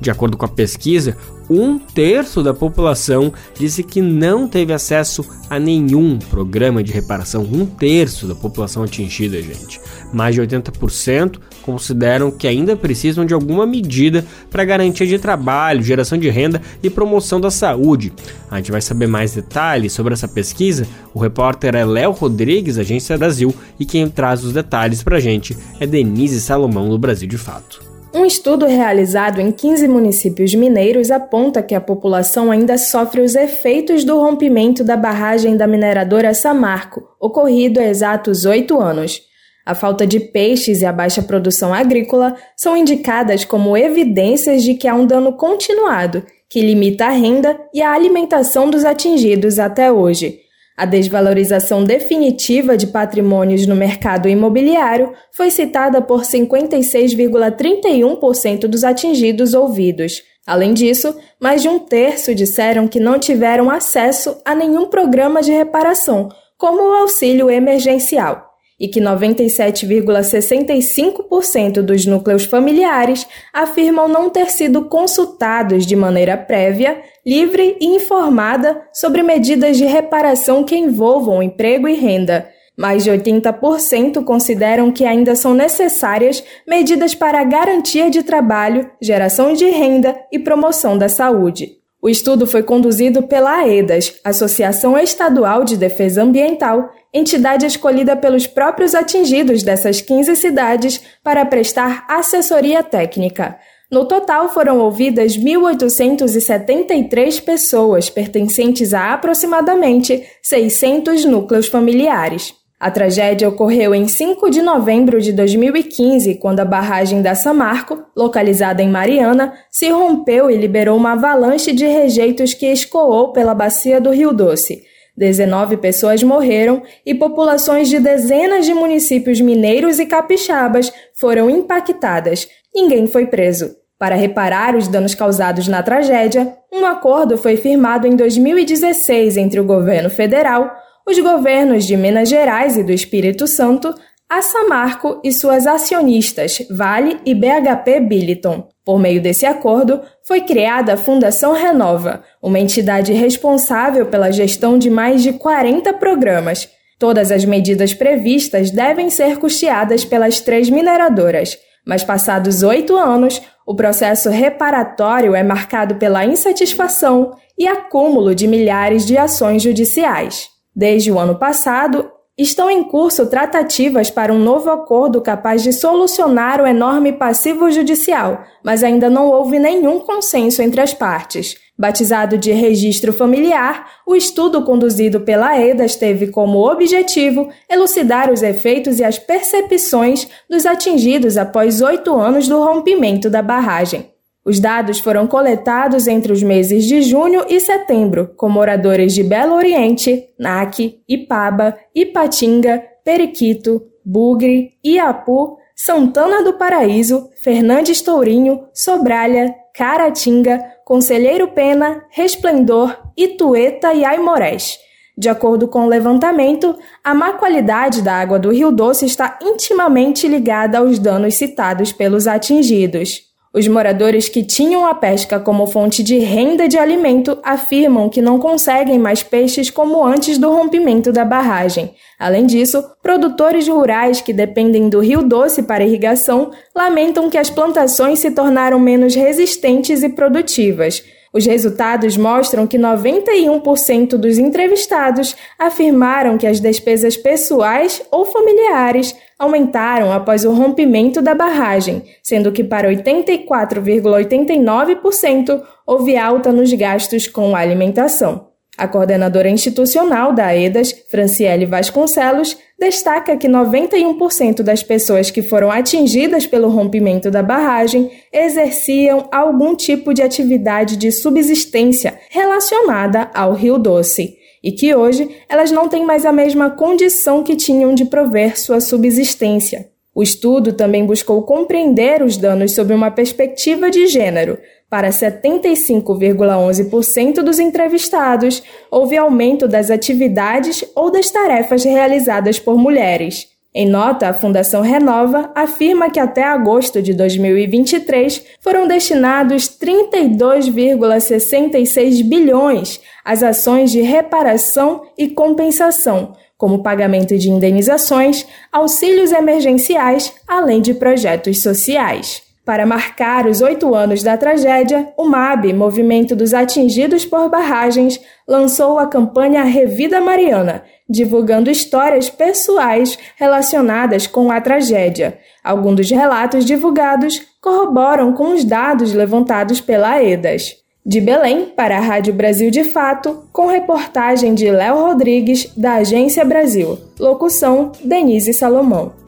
[0.00, 1.16] De acordo com a pesquisa,
[1.48, 7.42] um terço da população disse que não teve acesso a nenhum programa de reparação.
[7.42, 9.80] Um terço da população atingida, gente.
[10.12, 16.18] Mais de 80% consideram que ainda precisam de alguma medida para garantia de trabalho, geração
[16.18, 18.12] de renda e promoção da saúde.
[18.50, 20.86] A gente vai saber mais detalhes sobre essa pesquisa.
[21.12, 25.56] O repórter é Léo Rodrigues, Agência Brasil, e quem traz os detalhes para a gente
[25.78, 27.93] é Denise Salomão, do Brasil de Fato.
[28.14, 34.04] Um estudo realizado em 15 municípios mineiros aponta que a população ainda sofre os efeitos
[34.04, 39.20] do rompimento da barragem da mineradora Samarco, ocorrido há exatos oito anos.
[39.66, 44.86] A falta de peixes e a baixa produção agrícola são indicadas como evidências de que
[44.86, 50.43] há um dano continuado, que limita a renda e a alimentação dos atingidos até hoje.
[50.76, 60.20] A desvalorização definitiva de patrimônios no mercado imobiliário foi citada por 56,31% dos atingidos ouvidos.
[60.44, 65.52] Além disso, mais de um terço disseram que não tiveram acesso a nenhum programa de
[65.52, 74.86] reparação, como o auxílio emergencial e que 97,65% dos núcleos familiares afirmam não ter sido
[74.86, 81.94] consultados de maneira prévia, livre e informada sobre medidas de reparação que envolvam emprego e
[81.94, 82.48] renda.
[82.76, 89.52] Mais de 80% consideram que ainda são necessárias medidas para a garantia de trabalho, geração
[89.52, 91.84] de renda e promoção da saúde.
[92.02, 98.94] O estudo foi conduzido pela AEDAS, Associação Estadual de Defesa Ambiental, entidade escolhida pelos próprios
[98.94, 103.56] atingidos dessas 15 cidades para prestar assessoria técnica.
[103.94, 112.52] No total, foram ouvidas 1.873 pessoas pertencentes a aproximadamente 600 núcleos familiares.
[112.80, 118.82] A tragédia ocorreu em 5 de novembro de 2015, quando a barragem da Samarco, localizada
[118.82, 124.10] em Mariana, se rompeu e liberou uma avalanche de rejeitos que escoou pela bacia do
[124.10, 124.82] Rio Doce.
[125.16, 132.48] 19 pessoas morreram e populações de dezenas de municípios mineiros e capixabas foram impactadas.
[132.74, 133.83] Ninguém foi preso.
[133.98, 139.64] Para reparar os danos causados na tragédia, um acordo foi firmado em 2016 entre o
[139.64, 140.70] governo federal,
[141.06, 143.94] os governos de Minas Gerais e do Espírito Santo,
[144.28, 148.68] a Samarco e suas acionistas Vale e BHP Billiton.
[148.84, 154.90] Por meio desse acordo, foi criada a Fundação Renova, uma entidade responsável pela gestão de
[154.90, 156.68] mais de 40 programas.
[156.98, 163.74] Todas as medidas previstas devem ser custeadas pelas três mineradoras, mas passados oito anos, o
[163.74, 170.48] processo reparatório é marcado pela insatisfação e acúmulo de milhares de ações judiciais.
[170.74, 176.60] Desde o ano passado, estão em curso tratativas para um novo acordo capaz de solucionar
[176.60, 181.56] o enorme passivo judicial, mas ainda não houve nenhum consenso entre as partes.
[181.76, 189.00] Batizado de registro familiar, o estudo conduzido pela EDAS teve como objetivo elucidar os efeitos
[189.00, 194.14] e as percepções dos atingidos após oito anos do rompimento da barragem.
[194.44, 199.54] Os dados foram coletados entre os meses de junho e setembro, com moradores de Belo
[199.54, 211.48] Oriente, Naque, Ipaba, Ipatinga, Periquito, Bugre, Iapu, Santana do Paraíso, Fernandes Tourinho, Sobralha, Caratinga, Conselheiro
[211.48, 214.78] Pena, Resplendor, Itueta e Aimorés.
[215.18, 220.28] De acordo com o levantamento, a má qualidade da água do Rio Doce está intimamente
[220.28, 223.33] ligada aos danos citados pelos atingidos.
[223.54, 228.36] Os moradores que tinham a pesca como fonte de renda de alimento afirmam que não
[228.36, 231.94] conseguem mais peixes como antes do rompimento da barragem.
[232.18, 238.18] Além disso, produtores rurais que dependem do Rio Doce para irrigação lamentam que as plantações
[238.18, 241.04] se tornaram menos resistentes e produtivas.
[241.32, 250.12] Os resultados mostram que 91% dos entrevistados afirmaram que as despesas pessoais ou familiares aumentaram
[250.12, 258.48] após o rompimento da barragem, sendo que para 84,89% houve alta nos gastos com alimentação.
[258.76, 266.44] A coordenadora institucional da EDAS, Franciele Vasconcelos, destaca que 91% das pessoas que foram atingidas
[266.44, 274.42] pelo rompimento da barragem exerciam algum tipo de atividade de subsistência relacionada ao Rio Doce
[274.64, 278.80] e que hoje elas não têm mais a mesma condição que tinham de prover sua
[278.80, 279.90] subsistência.
[280.14, 284.56] O estudo também buscou compreender os danos sob uma perspectiva de gênero,
[284.94, 293.48] para 75,11% dos entrevistados, houve aumento das atividades ou das tarefas realizadas por mulheres.
[293.76, 303.00] Em nota, a Fundação Renova afirma que até agosto de 2023 foram destinados 32,66 bilhões
[303.24, 311.60] às ações de reparação e compensação, como pagamento de indenizações, auxílios emergenciais, além de projetos
[311.60, 312.43] sociais.
[312.64, 318.98] Para marcar os oito anos da tragédia, o MAB, Movimento dos Atingidos por Barragens, lançou
[318.98, 325.38] a campanha Revida Mariana, divulgando histórias pessoais relacionadas com a tragédia.
[325.62, 330.76] Alguns dos relatos divulgados corroboram com os dados levantados pela EDAS.
[331.04, 336.46] De Belém, para a Rádio Brasil de Fato, com reportagem de Léo Rodrigues, da Agência
[336.46, 336.98] Brasil.
[337.20, 339.23] Locução: Denise Salomão.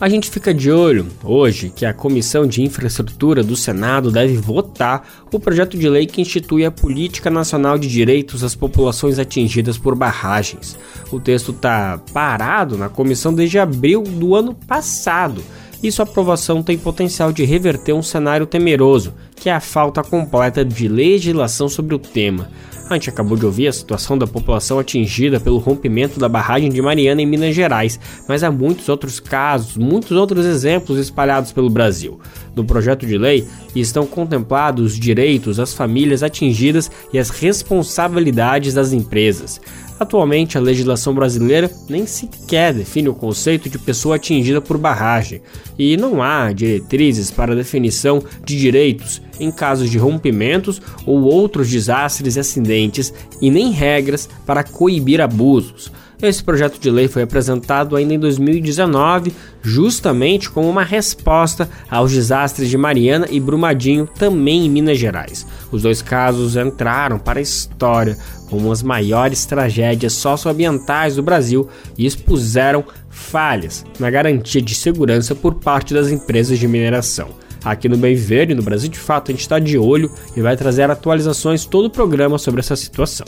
[0.00, 5.06] A gente fica de olho hoje que a Comissão de Infraestrutura do Senado deve votar
[5.30, 9.94] o projeto de lei que institui a Política Nacional de Direitos às Populações Atingidas por
[9.94, 10.74] Barragens.
[11.12, 15.42] O texto está parado na comissão desde abril do ano passado
[15.82, 20.64] e sua aprovação tem potencial de reverter um cenário temeroso, que é a falta completa
[20.64, 22.48] de legislação sobre o tema.
[22.90, 26.82] A gente acabou de ouvir a situação da população atingida pelo rompimento da barragem de
[26.82, 32.18] Mariana em Minas Gerais, mas há muitos outros casos, muitos outros exemplos espalhados pelo Brasil.
[32.52, 38.92] No projeto de lei estão contemplados os direitos das famílias atingidas e as responsabilidades das
[38.92, 39.60] empresas.
[40.00, 45.40] Atualmente, a legislação brasileira nem sequer define o conceito de pessoa atingida por barragem,
[45.78, 52.36] e não há diretrizes para definição de direitos em casos de rompimentos ou outros desastres
[52.36, 55.90] e acidentes e nem regras para coibir abusos.
[56.22, 62.68] Esse projeto de lei foi apresentado ainda em 2019, justamente como uma resposta aos desastres
[62.68, 65.46] de Mariana e Brumadinho, também em Minas Gerais.
[65.72, 68.18] Os dois casos entraram para a história
[68.50, 75.54] como as maiores tragédias socioambientais do Brasil e expuseram falhas na garantia de segurança por
[75.54, 77.28] parte das empresas de mineração.
[77.64, 80.56] Aqui no Bem Verde, no Brasil de Fato, a gente está de olho e vai
[80.56, 83.26] trazer atualizações todo o programa sobre essa situação.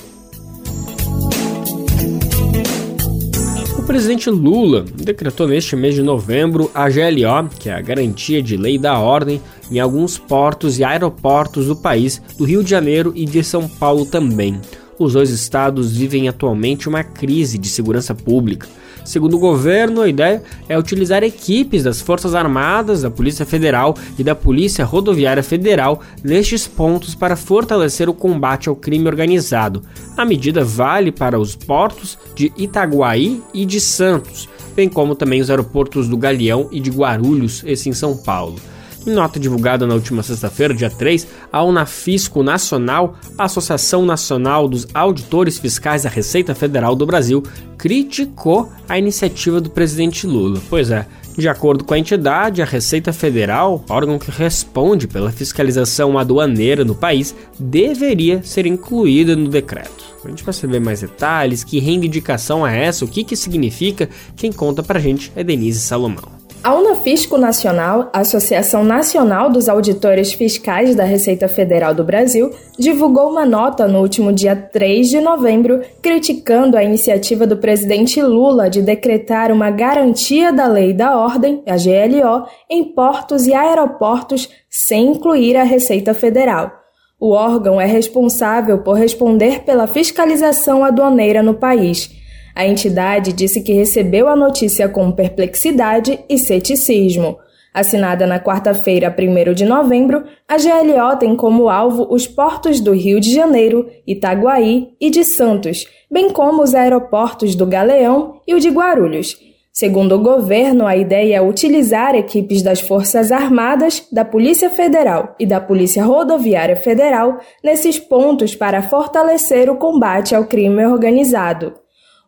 [3.79, 8.57] O presidente Lula decretou neste mês de novembro a GLO, que é a Garantia de
[8.57, 9.41] Lei da Ordem,
[9.71, 14.07] em alguns portos e aeroportos do país, do Rio de Janeiro e de São Paulo
[14.07, 14.59] também.
[14.99, 18.69] Os dois estados vivem atualmente uma crise de segurança pública.
[19.05, 24.23] Segundo o governo, a ideia é utilizar equipes das Forças Armadas, da Polícia Federal e
[24.23, 29.83] da Polícia Rodoviária Federal nestes pontos para fortalecer o combate ao crime organizado.
[30.17, 35.51] A medida vale para os portos de Itaguaí e de Santos, bem como também os
[35.51, 38.57] aeroportos do Galeão e de Guarulhos, esse em São Paulo.
[39.05, 44.87] Em nota divulgada na última sexta-feira, dia 3, a Unafisco Nacional, a Associação Nacional dos
[44.95, 47.43] Auditores Fiscais da Receita Federal do Brasil,
[47.77, 50.61] criticou a iniciativa do presidente Lula.
[50.71, 51.05] Pois é,
[51.37, 56.95] de acordo com a entidade, a Receita Federal, órgão que responde pela fiscalização aduaneira no
[56.95, 60.05] país, deveria ser incluída no decreto.
[60.25, 64.53] A gente vai saber mais detalhes, que reivindicação é essa, o que, que significa, quem
[64.53, 66.42] conta pra gente é Denise Salomão.
[66.65, 73.45] A Unafisco Nacional, Associação Nacional dos Auditores Fiscais da Receita Federal do Brasil, divulgou uma
[73.45, 79.51] nota no último dia 3 de novembro criticando a iniciativa do presidente Lula de decretar
[79.51, 85.65] uma garantia da lei da ordem, a GLO, em portos e aeroportos sem incluir a
[85.65, 86.71] Receita Federal.
[87.19, 92.22] O órgão é responsável por responder pela fiscalização aduaneira no país
[92.55, 97.39] a entidade disse que recebeu a notícia com perplexidade e ceticismo.
[97.73, 103.19] Assinada na quarta-feira, 1 de novembro, a GLO tem como alvo os portos do Rio
[103.19, 108.69] de Janeiro, Itaguaí e de Santos, bem como os aeroportos do Galeão e o de
[108.69, 109.39] Guarulhos.
[109.73, 115.47] Segundo o governo, a ideia é utilizar equipes das Forças Armadas, da Polícia Federal e
[115.47, 121.73] da Polícia Rodoviária Federal nesses pontos para fortalecer o combate ao crime organizado.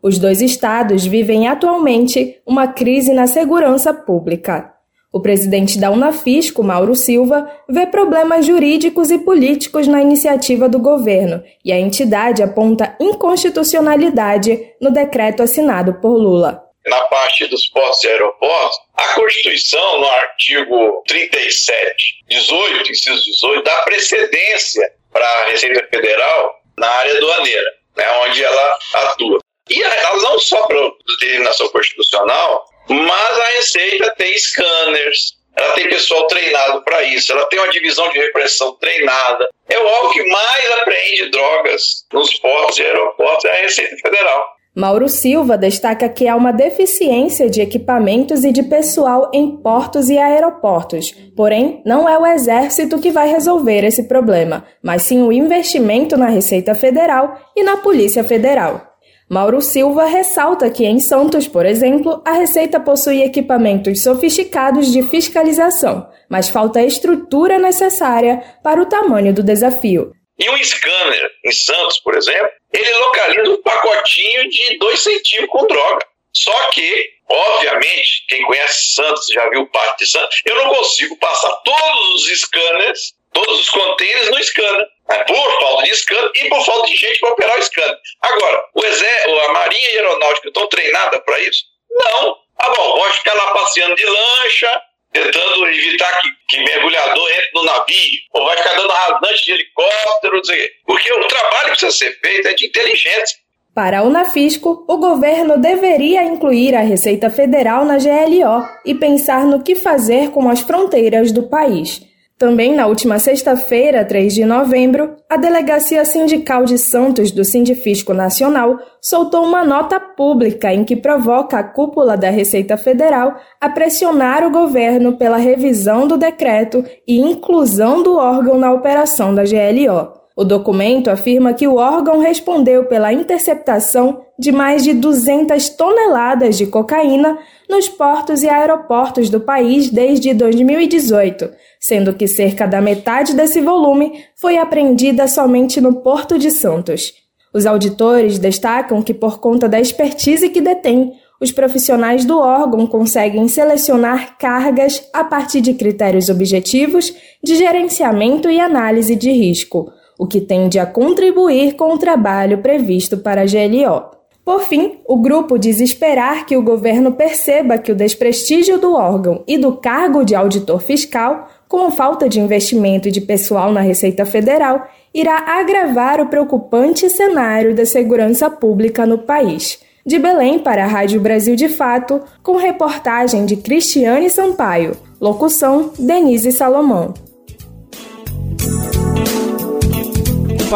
[0.05, 4.71] Os dois estados vivem atualmente uma crise na segurança pública.
[5.11, 11.43] O presidente da Unafisco, Mauro Silva, vê problemas jurídicos e políticos na iniciativa do governo
[11.64, 16.62] e a entidade aponta inconstitucionalidade no decreto assinado por Lula.
[16.87, 21.87] Na parte dos portos e aeroportos, a Constituição, no artigo 37,
[22.29, 28.79] 18, inciso 18, dá precedência para a Receita Federal na área aduaneira, né, onde ela
[28.93, 29.38] atua.
[29.70, 36.27] E ela não só para determinação constitucional, mas a Receita tem scanners, ela tem pessoal
[36.27, 39.48] treinado para isso, ela tem uma divisão de repressão treinada.
[39.68, 44.55] É o órgão que mais apreende drogas nos portos e aeroportos é a Receita Federal.
[44.77, 50.18] Mauro Silva destaca que há uma deficiência de equipamentos e de pessoal em portos e
[50.18, 51.12] aeroportos.
[51.37, 56.27] Porém, não é o Exército que vai resolver esse problema, mas sim o investimento na
[56.27, 58.93] Receita Federal e na Polícia Federal.
[59.29, 66.07] Mauro Silva ressalta que em Santos, por exemplo, a Receita possui equipamentos sofisticados de fiscalização,
[66.29, 70.13] mas falta a estrutura necessária para o tamanho do desafio.
[70.39, 75.67] E um scanner em Santos, por exemplo, ele localiza um pacotinho de 2 centímetros com
[75.67, 76.07] droga.
[76.37, 81.53] Só que, obviamente, quem conhece Santos, já viu parte de Santos, eu não consigo passar
[81.65, 84.87] todos os scanners, todos os containers no scanner.
[85.09, 85.25] Né?
[85.25, 87.99] Por falta de scanner e por falta de gente para operar o scanner.
[88.23, 91.64] Agora, o exército, a Marinha e a Aeronáutica estão treinadas para isso?
[91.90, 92.44] Não.
[92.77, 98.20] Bom, pode ficar lá passeando de lancha, tentando evitar que, que mergulhador entre no navio,
[98.33, 102.18] ou vai ficar dando rasante de helicóptero, não sei Porque o trabalho que precisa ser
[102.20, 103.38] feito é de inteligência.
[103.75, 109.64] Para a Unafisco, o governo deveria incluir a Receita Federal na GLO e pensar no
[109.64, 112.01] que fazer com as fronteiras do país.
[112.44, 118.78] Também na última sexta-feira, 3 de novembro, a Delegacia Sindical de Santos do Sindifisco Nacional
[119.00, 124.50] soltou uma nota pública em que provoca a cúpula da Receita Federal a pressionar o
[124.50, 130.24] governo pela revisão do decreto e inclusão do órgão na operação da GLO.
[130.37, 136.66] O documento afirma que o órgão respondeu pela interceptação de mais de 200 toneladas de
[136.66, 137.39] cocaína
[137.70, 144.24] nos portos e aeroportos do país desde 2018, sendo que cerca da metade desse volume
[144.35, 147.12] foi apreendida somente no Porto de Santos.
[147.55, 153.47] Os auditores destacam que, por conta da expertise que detém, os profissionais do órgão conseguem
[153.47, 160.41] selecionar cargas a partir de critérios objetivos de gerenciamento e análise de risco o que
[160.41, 164.15] tende a contribuir com o trabalho previsto para a GLO.
[164.45, 169.43] Por fim, o grupo diz esperar que o governo perceba que o desprestígio do órgão
[169.49, 174.27] e do cargo de auditor fiscal, com falta de investimento e de pessoal na Receita
[174.27, 179.79] Federal, irá agravar o preocupante cenário da segurança pública no país.
[180.05, 184.95] De Belém para a Rádio Brasil de Fato, com reportagem de Cristiane Sampaio.
[185.19, 187.15] Locução: Denise Salomão.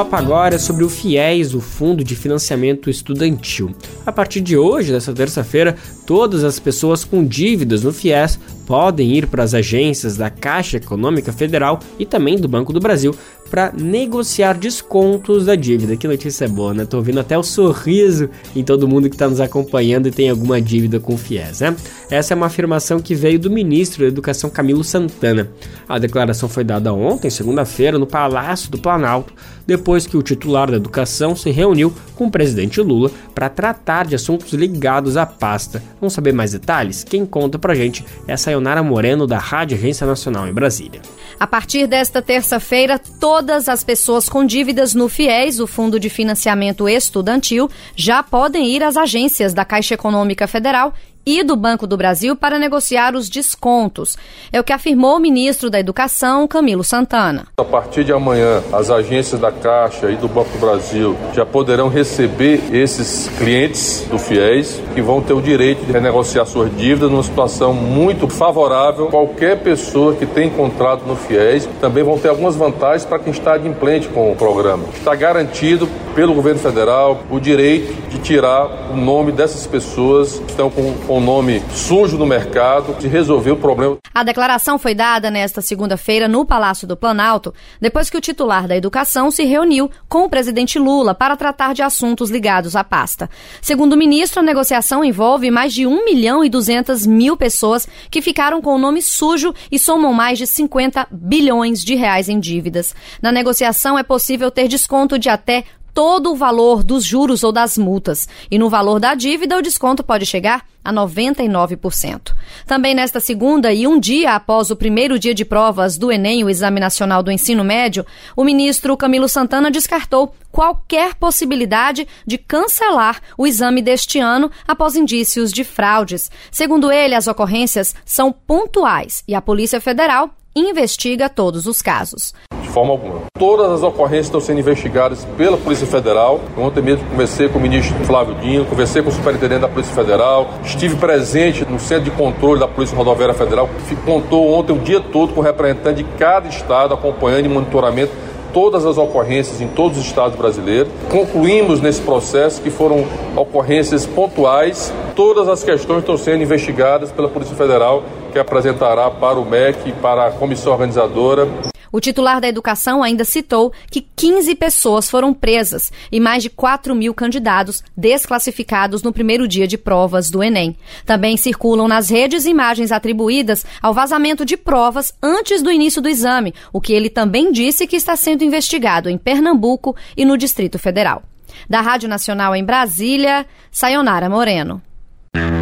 [0.05, 3.75] Papo agora é sobre o FIES, o Fundo de Financiamento Estudantil.
[4.07, 5.77] A partir de hoje, dessa terça-feira,
[6.07, 8.39] todas as pessoas com dívidas no FIES
[8.69, 13.15] podem ir para as agências da Caixa Econômica Federal e também do Banco do Brasil
[13.51, 15.97] para negociar descontos da dívida.
[15.97, 16.85] Que notícia boa, né?
[16.85, 20.61] Tô vendo até o sorriso em todo mundo que está nos acompanhando e tem alguma
[20.61, 21.75] dívida com FIES, né?
[22.11, 25.51] Essa é uma afirmação que veio do ministro da Educação Camilo Santana.
[25.89, 29.33] A declaração foi dada ontem, segunda-feira, no Palácio do Planalto,
[29.67, 34.15] depois que o titular da Educação se reuniu com o presidente Lula para tratar de
[34.15, 35.83] assuntos ligados à pasta.
[36.01, 37.05] Vamos saber mais detalhes?
[37.05, 41.01] Quem conta pra gente é a Sayonara Moreno, da Rádio Agência Nacional em Brasília.
[41.39, 46.89] A partir desta terça-feira, todas as pessoas com dívidas no FIES, o Fundo de Financiamento
[46.89, 50.93] Estudantil, já podem ir às agências da Caixa Econômica Federal
[51.29, 54.17] e do Banco do Brasil para negociar os descontos.
[54.51, 57.47] É o que afirmou o ministro da Educação, Camilo Santana.
[57.59, 61.89] A partir de amanhã, as agências da Caixa e do Banco do Brasil já poderão
[61.89, 67.23] receber esses clientes do FIES que vão ter o direito de renegociar suas dívidas numa
[67.23, 69.09] situação muito favorável.
[69.09, 73.53] Qualquer pessoa que tem contrato no FIES também vão ter algumas vantagens para quem está
[73.53, 74.85] adimplente com o programa.
[74.95, 80.71] Está garantido pelo governo federal o direito de tirar o nome dessas pessoas que estão
[80.71, 83.99] com, o nome sujo no mercado, de resolver o problema.
[84.15, 88.77] A declaração foi dada nesta segunda-feira no Palácio do Planalto, depois que o titular da
[88.77, 93.29] Educação se reuniu com o presidente Lula para tratar de assuntos ligados à pasta.
[93.61, 98.23] Segundo o ministro, a negociação envolve mais de 1 milhão e 200 mil pessoas que
[98.23, 102.95] ficaram com o nome sujo e somam mais de 50 bilhões de reais em dívidas.
[103.21, 107.77] Na negociação é possível ter desconto de até todo o valor dos juros ou das
[107.77, 108.29] multas.
[108.51, 112.35] E no valor da dívida, o desconto pode chegar a 99%.
[112.67, 116.49] Também nesta segunda e um dia após o primeiro dia de provas do Enem, o
[116.51, 123.47] Exame Nacional do Ensino Médio, o ministro Camilo Santana descartou qualquer possibilidade de cancelar o
[123.47, 126.31] exame deste ano após indícios de fraudes.
[126.51, 132.35] Segundo ele, as ocorrências são pontuais e a Polícia Federal investiga todos os casos.
[132.61, 133.23] De forma alguma.
[133.39, 136.41] Todas as ocorrências estão sendo investigadas pela Polícia Federal.
[136.57, 140.51] Ontem mesmo conversei com o ministro Flávio Dino, conversei com o superintendente da Polícia Federal,
[140.65, 145.01] estive presente no Centro de Controle da Polícia Rodoviária Federal, que contou ontem o dia
[145.01, 148.13] todo com o representante de cada estado acompanhando e monitoramento
[148.53, 150.93] todas as ocorrências em todos os estados brasileiros.
[151.11, 153.05] Concluímos nesse processo que foram
[153.37, 154.93] ocorrências pontuais.
[155.15, 159.93] Todas as questões estão sendo investigadas pela Polícia Federal, que apresentará para o MEC e
[159.93, 161.49] para a comissão organizadora.
[161.93, 166.95] O titular da educação ainda citou que 15 pessoas foram presas e mais de 4
[166.95, 170.77] mil candidatos desclassificados no primeiro dia de provas do Enem.
[171.05, 176.55] Também circulam nas redes imagens atribuídas ao vazamento de provas antes do início do exame,
[176.73, 181.23] o que ele também disse que está sendo investigado em Pernambuco e no Distrito Federal.
[181.69, 184.83] Da Rádio Nacional em Brasília, Sayonara Moreno.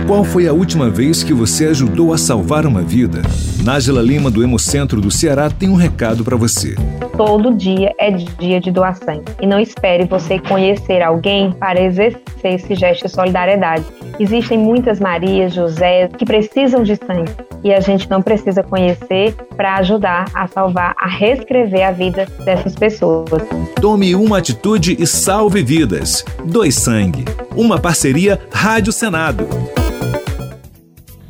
[0.06, 3.22] Qual foi a última vez que você ajudou a salvar uma vida?
[3.64, 6.76] Nájila Lima, do Hemocentro do Ceará, tem um recado para você.
[7.16, 9.24] Todo dia é dia de doar sangue.
[9.40, 13.84] E não espere você conhecer alguém para exercer esse gesto de solidariedade.
[14.20, 17.32] Existem muitas Marias, José, que precisam de sangue.
[17.66, 22.76] E a gente não precisa conhecer para ajudar a salvar, a reescrever a vida dessas
[22.76, 23.42] pessoas.
[23.80, 26.24] Tome uma atitude e salve vidas.
[26.44, 27.24] Doe sangue.
[27.56, 29.48] Uma parceria Rádio Senado.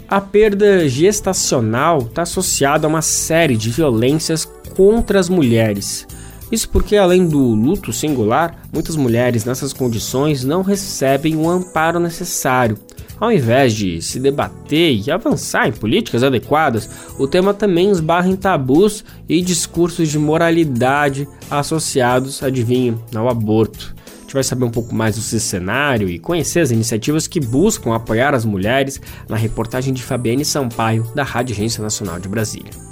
[0.07, 4.45] A perda gestacional está associada a uma série de violências
[4.77, 6.07] contra as mulheres.
[6.53, 12.77] Isso porque, além do luto singular, muitas mulheres nessas condições não recebem o amparo necessário.
[13.19, 16.89] Ao invés de se debater e avançar em políticas adequadas,
[17.19, 23.95] o tema também esbarra em tabus e discursos de moralidade associados, adivinha, ao aborto.
[24.07, 27.95] A gente vai saber um pouco mais desse cenário e conhecer as iniciativas que buscam
[27.95, 32.86] apoiar as mulheres na reportagem de Fabiane Sampaio, da Rádio Agência Nacional de Brasília.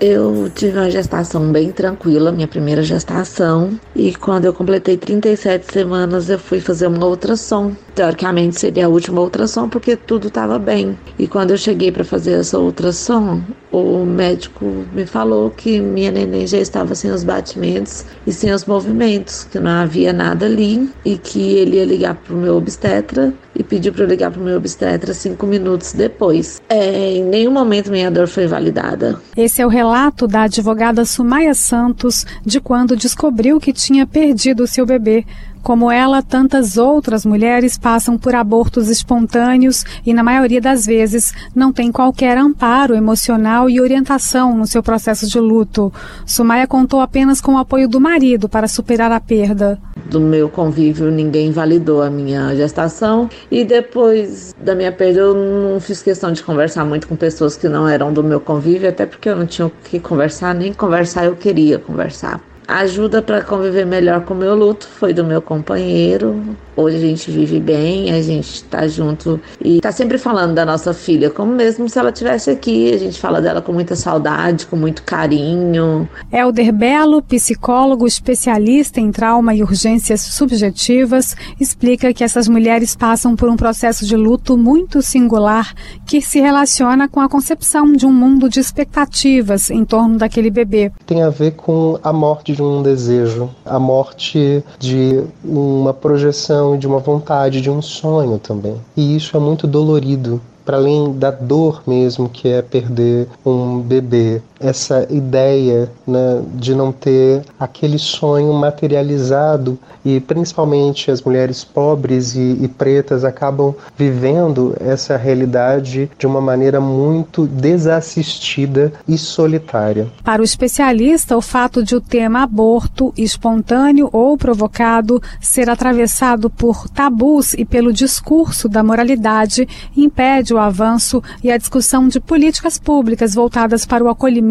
[0.00, 6.30] Eu tive uma gestação bem tranquila, minha primeira gestação, e quando eu completei 37 semanas
[6.30, 7.72] eu fui fazer uma ultrassom.
[7.94, 10.98] Teoricamente seria a última ultrassom porque tudo estava bem.
[11.18, 16.46] E quando eu cheguei para fazer essa ultrassom, o médico me falou que minha neném
[16.46, 21.18] já estava sem os batimentos e sem os movimentos, que não havia nada ali e
[21.18, 24.44] que ele ia ligar para o meu obstetra e pediu para eu ligar para o
[24.44, 26.62] meu obstetra cinco minutos depois.
[26.70, 29.20] É, em nenhum momento minha dor foi validada.
[29.36, 29.89] Esse é o relato
[30.26, 35.24] da advogada Sumaya Santos de quando descobriu que tinha perdido seu bebê.
[35.62, 41.72] Como ela, tantas outras mulheres passam por abortos espontâneos e, na maioria das vezes, não
[41.72, 45.92] têm qualquer amparo emocional e orientação no seu processo de luto.
[46.24, 49.78] Sumaya contou apenas com o apoio do marido para superar a perda.
[50.06, 55.78] Do meu convívio, ninguém validou a minha gestação e depois da minha perda, eu não
[55.80, 59.28] fiz questão de conversar muito com pessoas que não eram do meu convívio, até porque
[59.28, 62.40] eu não tinha o que conversar, nem conversar eu queria conversar
[62.78, 66.40] ajuda para conviver melhor com o meu luto foi do meu companheiro,
[66.80, 70.94] Hoje a gente vive bem, a gente está junto e está sempre falando da nossa
[70.94, 72.90] filha, como mesmo se ela estivesse aqui.
[72.94, 76.08] A gente fala dela com muita saudade, com muito carinho.
[76.32, 83.50] Helder Belo, psicólogo especialista em trauma e urgências subjetivas, explica que essas mulheres passam por
[83.50, 85.74] um processo de luto muito singular
[86.06, 90.90] que se relaciona com a concepção de um mundo de expectativas em torno daquele bebê.
[91.04, 96.86] Tem a ver com a morte de um desejo, a morte de uma projeção de
[96.86, 98.76] uma vontade, de um sonho também.
[98.96, 104.40] E isso é muito dolorido para além da dor mesmo que é perder um bebê,
[104.60, 112.58] essa ideia né, de não ter aquele sonho materializado e principalmente as mulheres pobres e,
[112.60, 120.08] e, pretas acabam vivendo essa realidade de uma maneira muito desassistida e solitária.
[120.22, 126.88] Para o especialista, o fato de o tema aborto, espontâneo ou provocado, ser atravessado por
[126.88, 133.34] tabus e pelo discurso da moralidade impede o avanço e a discussão de políticas públicas
[133.34, 134.49] voltadas para o acolhimento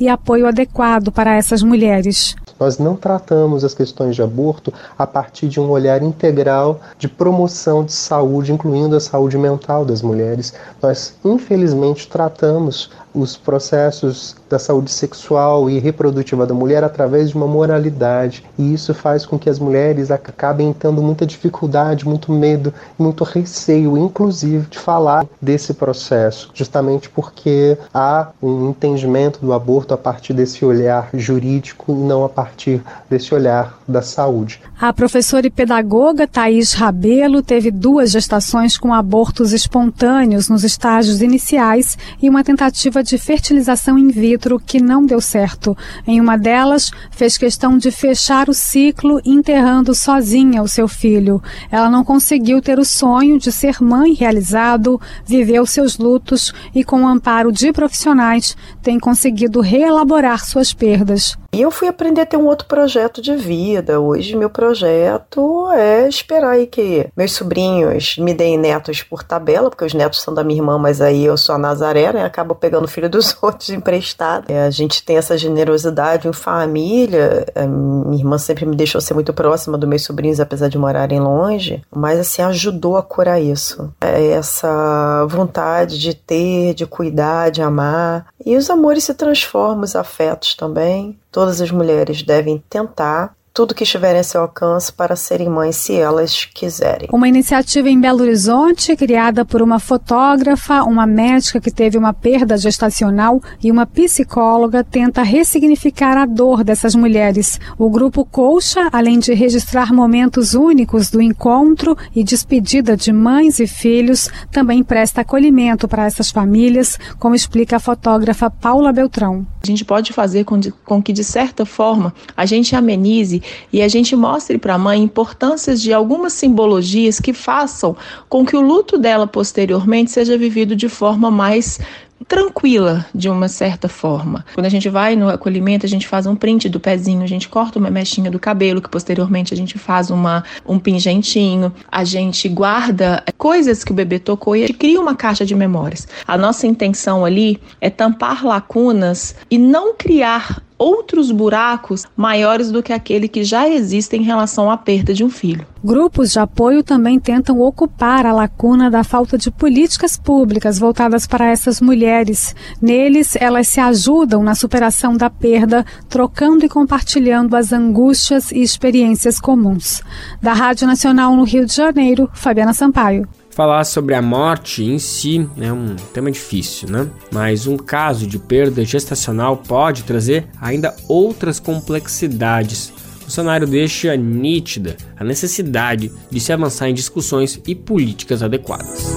[0.00, 2.34] e apoio adequado para essas mulheres.
[2.58, 7.84] Nós não tratamos as questões de aborto a partir de um olhar integral de promoção
[7.84, 10.54] de saúde, incluindo a saúde mental das mulheres.
[10.82, 17.46] Nós, infelizmente, tratamos os processos da saúde sexual e reprodutiva da mulher através de uma
[17.46, 18.44] moralidade.
[18.58, 23.96] E isso faz com que as mulheres acabem tendo muita dificuldade, muito medo, muito receio,
[23.96, 30.64] inclusive, de falar desse processo, justamente porque há um entendimento do aborto a partir desse
[30.64, 34.60] olhar jurídico e não a partir desse olhar da saúde.
[34.78, 41.96] A professora e pedagoga Thais Rabelo teve duas gestações com abortos espontâneos nos estágios iniciais
[42.20, 45.76] e uma tentativa de fertilização in vitro que não deu certo.
[46.06, 51.42] Em uma delas, fez questão de fechar o ciclo enterrando sozinha o seu filho.
[51.70, 57.02] Ela não conseguiu ter o sonho de ser mãe realizado, viveu seus lutos e, com
[57.02, 61.36] o amparo de profissionais, tem conseguido reelaborar suas perdas.
[61.52, 63.98] E eu fui aprender a ter um outro projeto de vida.
[63.98, 69.84] Hoje, meu projeto é esperar aí que meus sobrinhos me deem netos por tabela, porque
[69.84, 72.24] os netos são da minha irmã, mas aí eu sou a Nazaré, né?
[72.24, 74.50] Acabo pegando o filho dos outros emprestado.
[74.50, 77.44] É, a gente tem essa generosidade em família.
[77.56, 81.18] A minha irmã sempre me deixou ser muito próxima dos meus sobrinhos, apesar de morarem
[81.18, 83.92] longe, mas assim, ajudou a curar isso.
[84.00, 88.26] É essa vontade de ter, de cuidar, de amar.
[88.44, 91.18] E os amores se transformam, os afetos também.
[91.32, 95.94] Todas as mulheres devem tentar tudo que estiver em seu alcance para serem mães se
[95.94, 97.08] elas quiserem.
[97.10, 102.58] Uma iniciativa em Belo Horizonte, criada por uma fotógrafa, uma médica que teve uma perda
[102.58, 107.58] gestacional e uma psicóloga, tenta ressignificar a dor dessas mulheres.
[107.78, 113.66] O grupo Colcha, além de registrar momentos únicos do encontro e despedida de mães e
[113.66, 119.46] filhos, também presta acolhimento para essas famílias, como explica a fotógrafa Paula Beltrão.
[119.62, 123.42] A gente pode fazer com, com que, de certa forma, a gente amenize
[123.72, 127.96] e a gente mostre para a mãe importâncias de algumas simbologias que façam
[128.28, 131.78] com que o luto dela posteriormente seja vivido de forma mais
[132.26, 134.44] tranquila de uma certa forma.
[134.54, 137.48] Quando a gente vai no acolhimento, a gente faz um print do pezinho, a gente
[137.48, 142.48] corta uma mechinha do cabelo, que posteriormente a gente faz uma, um pingentinho, a gente
[142.48, 146.08] guarda coisas que o bebê tocou e a gente cria uma caixa de memórias.
[146.26, 152.92] A nossa intenção ali é tampar lacunas e não criar outros buracos maiores do que
[152.92, 155.66] aquele que já existe em relação à perda de um filho.
[155.82, 161.46] Grupos de apoio também tentam ocupar a lacuna da falta de políticas públicas voltadas para
[161.46, 162.54] essas mulheres.
[162.80, 169.40] Neles, elas se ajudam na superação da perda, trocando e compartilhando as angústias e experiências
[169.40, 170.02] comuns.
[170.42, 173.28] Da Rádio Nacional no Rio de Janeiro, Fabiana Sampaio.
[173.56, 177.08] Falar sobre a morte em si é um tema difícil, né?
[177.32, 182.92] Mas um caso de perda gestacional pode trazer ainda outras complexidades.
[183.26, 189.16] O cenário deixa nítida a necessidade de se avançar em discussões e políticas adequadas.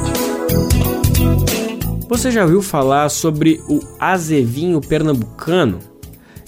[2.08, 5.89] Você já ouviu falar sobre o azevinho pernambucano?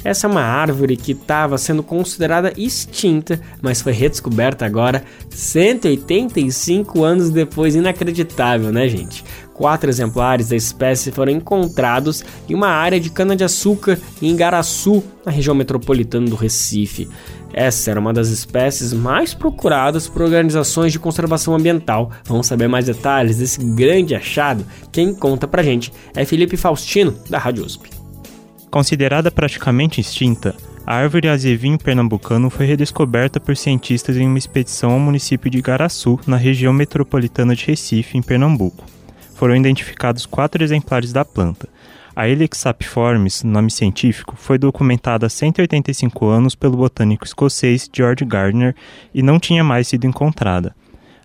[0.03, 7.29] Essa é uma árvore que estava sendo considerada extinta, mas foi redescoberta agora 185 anos
[7.29, 7.75] depois.
[7.75, 9.23] Inacreditável, né, gente?
[9.53, 15.53] Quatro exemplares da espécie foram encontrados em uma área de cana-de-açúcar em Igaraçu, na região
[15.53, 17.07] metropolitana do Recife.
[17.53, 22.11] Essa era uma das espécies mais procuradas por organizações de conservação ambiental.
[22.25, 24.65] Vamos saber mais detalhes desse grande achado?
[24.91, 28.00] Quem conta pra gente é Felipe Faustino, da Rádio USP.
[28.71, 30.55] Considerada praticamente extinta,
[30.87, 36.17] a árvore azevinho pernambucano foi redescoberta por cientistas em uma expedição ao município de Igaraçu,
[36.25, 38.85] na região metropolitana de Recife, em Pernambuco.
[39.35, 41.67] Foram identificados quatro exemplares da planta.
[42.15, 42.63] A Ilex
[43.43, 48.73] nome científico, foi documentada há 185 anos pelo botânico escocês George Gardner
[49.13, 50.73] e não tinha mais sido encontrada.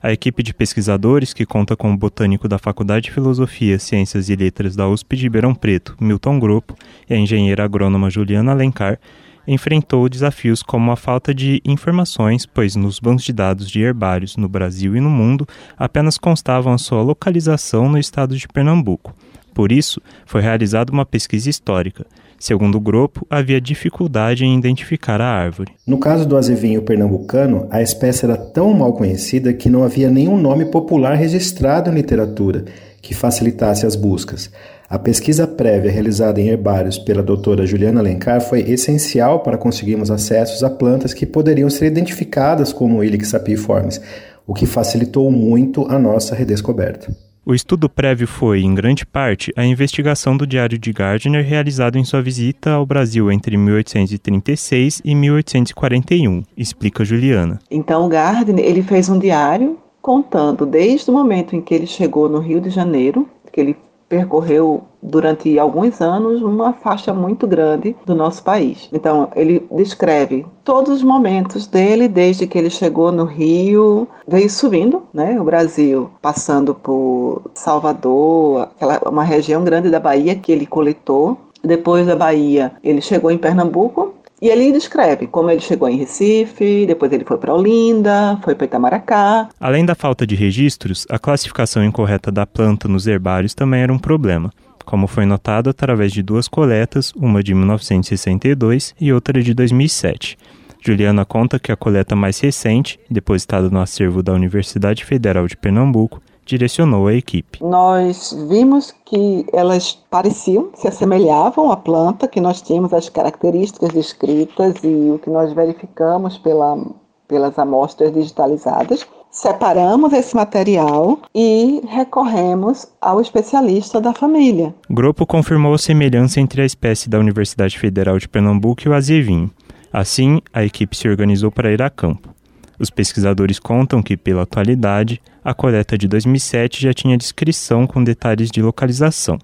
[0.02, 4.36] A equipe de pesquisadores, que conta com o botânico da Faculdade de Filosofia, Ciências e
[4.36, 6.76] Letras da USP de Ribeirão Preto, Milton Grupo,
[7.08, 8.98] e a engenheira agrônoma Juliana Alencar,
[9.46, 14.48] enfrentou desafios como a falta de informações, pois nos bancos de dados de herbários no
[14.48, 15.46] Brasil e no mundo
[15.78, 19.14] apenas constavam a sua localização no estado de Pernambuco.
[19.54, 22.04] Por isso, foi realizada uma pesquisa histórica.
[22.38, 25.72] Segundo o grupo, havia dificuldade em identificar a árvore.
[25.86, 30.36] No caso do azevinho pernambucano, a espécie era tão mal conhecida que não havia nenhum
[30.36, 32.64] nome popular registrado em literatura
[33.00, 34.50] que facilitasse as buscas.
[34.88, 40.62] A pesquisa prévia realizada em herbários pela doutora Juliana Alencar foi essencial para conseguirmos acessos
[40.62, 44.00] a plantas que poderiam ser identificadas como Ilix sapiiformes,
[44.46, 47.25] o que facilitou muito a nossa redescoberta.
[47.48, 52.02] O estudo prévio foi, em grande parte, a investigação do Diário de Gardner realizado em
[52.02, 57.60] sua visita ao Brasil entre 1836 e 1841, explica Juliana.
[57.70, 62.40] Então, Gardner ele fez um diário contando desde o momento em que ele chegou no
[62.40, 63.76] Rio de Janeiro, que ele
[64.08, 68.88] percorreu durante alguns anos uma faixa muito grande do nosso país.
[68.92, 75.04] Então, ele descreve todos os momentos dele desde que ele chegou no Rio, veio subindo,
[75.14, 81.38] né, o Brasil, passando por Salvador, aquela uma região grande da Bahia que ele coletou.
[81.62, 86.84] Depois da Bahia, ele chegou em Pernambuco, e ele descreve como ele chegou em Recife,
[86.86, 89.48] depois ele foi para Olinda, foi para Itamaracá.
[89.58, 93.98] Além da falta de registros, a classificação incorreta da planta nos herbários também era um
[93.98, 94.52] problema,
[94.86, 100.38] como foi notado através de duas coletas, uma de 1962 e outra de 2007.
[100.80, 106.22] Juliana conta que a coleta mais recente, depositada no acervo da Universidade Federal de Pernambuco,
[106.46, 107.58] direcionou a equipe.
[107.60, 114.76] Nós vimos que elas pareciam, se assemelhavam à planta, que nós tínhamos as características descritas
[114.84, 116.78] e o que nós verificamos pela,
[117.26, 119.04] pelas amostras digitalizadas.
[119.36, 124.74] Separamos esse material e recorremos ao especialista da família.
[124.88, 128.94] O grupo confirmou a semelhança entre a espécie da Universidade Federal de Pernambuco e o
[128.94, 129.50] azevinho.
[129.92, 132.30] Assim, a equipe se organizou para ir a campo.
[132.78, 138.50] Os pesquisadores contam que, pela atualidade, a coleta de 2007 já tinha descrição com detalhes
[138.50, 139.38] de localização.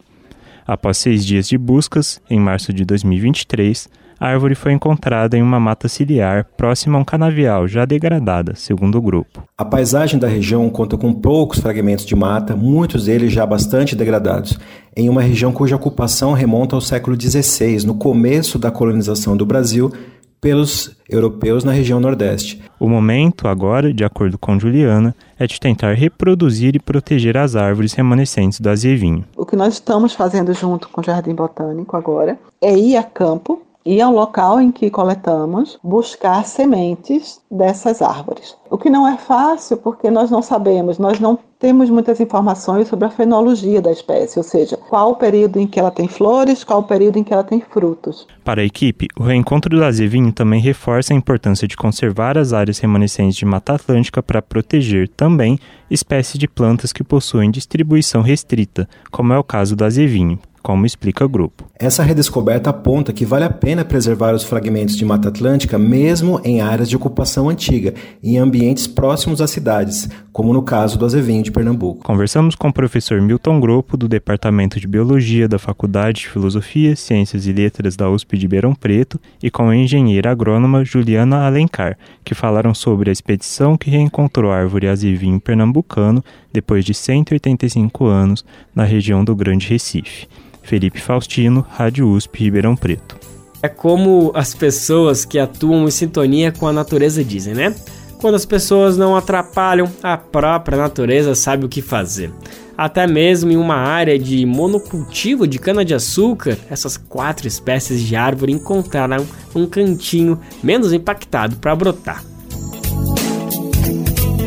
[0.66, 3.90] Após seis dias de buscas, em março de 2023,
[4.22, 8.96] a árvore foi encontrada em uma mata ciliar próxima a um canavial já degradada, segundo
[8.96, 9.42] o grupo.
[9.58, 14.56] A paisagem da região conta com poucos fragmentos de mata, muitos deles já bastante degradados,
[14.96, 19.92] em uma região cuja ocupação remonta ao século XVI, no começo da colonização do Brasil
[20.40, 22.62] pelos europeus na região Nordeste.
[22.78, 27.92] O momento, agora, de acordo com Juliana, é de tentar reproduzir e proteger as árvores
[27.92, 29.24] remanescentes do azevinho.
[29.36, 33.62] O que nós estamos fazendo junto com o Jardim Botânico agora é ir a campo
[33.84, 38.56] ir ao local em que coletamos, buscar sementes dessas árvores.
[38.70, 43.06] O que não é fácil porque nós não sabemos, nós não temos muitas informações sobre
[43.06, 46.80] a fenologia da espécie, ou seja, qual o período em que ela tem flores, qual
[46.80, 48.26] o período em que ela tem frutos.
[48.42, 52.80] Para a equipe, o reencontro do azevinho também reforça a importância de conservar as áreas
[52.80, 55.56] remanescentes de Mata Atlântica para proteger também
[55.88, 61.24] espécies de plantas que possuem distribuição restrita, como é o caso do azevinho, como explica
[61.24, 61.64] o grupo.
[61.78, 66.60] Essa redescoberta aponta que vale a pena preservar os fragmentos de Mata Atlântica mesmo em
[66.60, 67.92] áreas de ocupação antiga
[68.22, 72.04] e em ambientes próximos às cidades, como no caso do azevinho de Pernambuco.
[72.04, 77.46] Conversamos com o professor Milton Grupo, do Departamento de Biologia da Faculdade de Filosofia, Ciências
[77.46, 82.34] e Letras da USP de Beirão Preto e com a engenheira agrônoma Juliana Alencar, que
[82.34, 88.44] falaram sobre a expedição que reencontrou a árvore azevinho pernambucano depois de 185 anos
[88.74, 90.28] na região do Grande Recife.
[90.62, 93.16] Felipe Faustino, Rádio USP Ribeirão Preto.
[93.62, 97.74] É como as pessoas que atuam em sintonia com a natureza dizem, né?
[98.20, 102.30] Quando as pessoas não atrapalham, a própria natureza sabe o que fazer.
[102.76, 109.26] Até mesmo em uma área de monocultivo de cana-de-açúcar, essas quatro espécies de árvore encontraram
[109.54, 112.24] um cantinho menos impactado para brotar.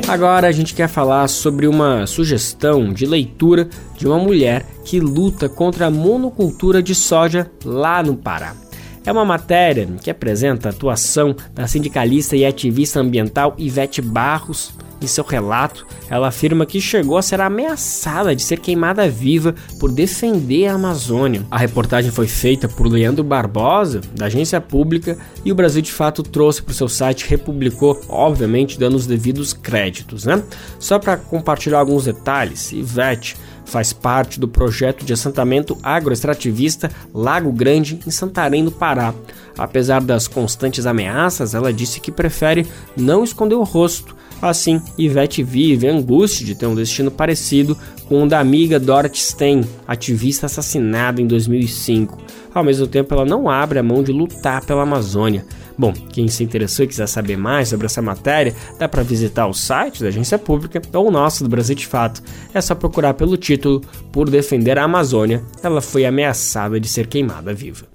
[0.08, 5.50] Agora a gente quer falar sobre uma sugestão de leitura de uma mulher que luta
[5.50, 8.56] contra a monocultura de soja lá no Pará.
[9.04, 14.74] É uma matéria que apresenta a atuação da sindicalista e ativista ambiental Ivete Barros.
[15.02, 19.92] Em seu relato, ela afirma que chegou a ser ameaçada de ser queimada viva por
[19.92, 21.46] defender a Amazônia.
[21.52, 26.24] A reportagem foi feita por Leandro Barbosa, da agência pública, e o Brasil de Fato
[26.24, 30.42] trouxe para o seu site, republicou, obviamente dando os devidos créditos, né?
[30.80, 33.36] Só para compartilhar alguns detalhes, Ivete
[33.66, 39.14] faz parte do projeto de assentamento agroextrativista Lago Grande, em Santarém, no Pará.
[39.58, 44.16] Apesar das constantes ameaças, ela disse que prefere não esconder o rosto.
[44.42, 47.78] Assim, Ivete vive a angústia de ter um destino parecido
[48.08, 52.18] com o da amiga Dorothy Stein, ativista assassinada em 2005.
[52.54, 55.46] Ao mesmo tempo, ela não abre a mão de lutar pela Amazônia.
[55.78, 59.54] Bom, quem se interessou e quiser saber mais sobre essa matéria, dá para visitar o
[59.54, 62.24] site da agência pública ou o nosso do Brasil de Fato.
[62.54, 63.82] É só procurar pelo título
[64.12, 67.95] Por defender a Amazônia, ela foi ameaçada de ser queimada viva.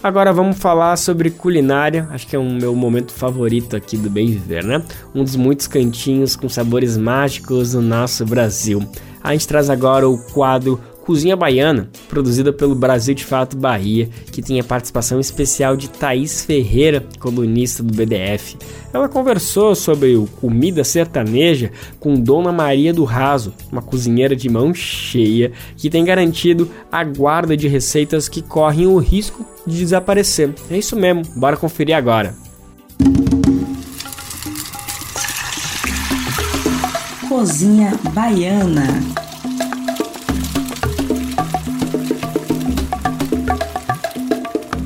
[0.00, 4.28] Agora vamos falar sobre culinária, acho que é um meu momento favorito aqui do Bem
[4.28, 4.80] Viver, né?
[5.12, 8.80] Um dos muitos cantinhos com sabores mágicos do nosso Brasil.
[9.20, 14.42] A gente traz agora o quadro Cozinha Baiana, produzida pelo Brasil de Fato Bahia, que
[14.42, 18.58] tem a participação especial de Thaís Ferreira, colunista do BDF.
[18.92, 24.74] Ela conversou sobre o comida sertaneja com Dona Maria do Raso, uma cozinheira de mão
[24.74, 30.52] cheia que tem garantido a guarda de receitas que correm o risco de desaparecer.
[30.70, 32.34] É isso mesmo, bora conferir agora.
[37.26, 39.27] Cozinha Baiana.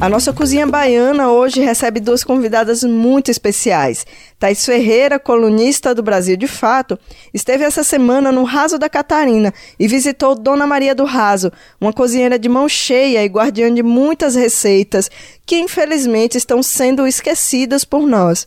[0.03, 4.05] A nossa cozinha baiana hoje recebe duas convidadas muito especiais.
[4.37, 6.99] Thais Ferreira, colunista do Brasil de Fato,
[7.33, 12.37] esteve essa semana no Raso da Catarina e visitou Dona Maria do Raso, uma cozinheira
[12.37, 15.09] de mão cheia e guardiã de muitas receitas
[15.47, 18.45] que infelizmente estão sendo esquecidas por nós.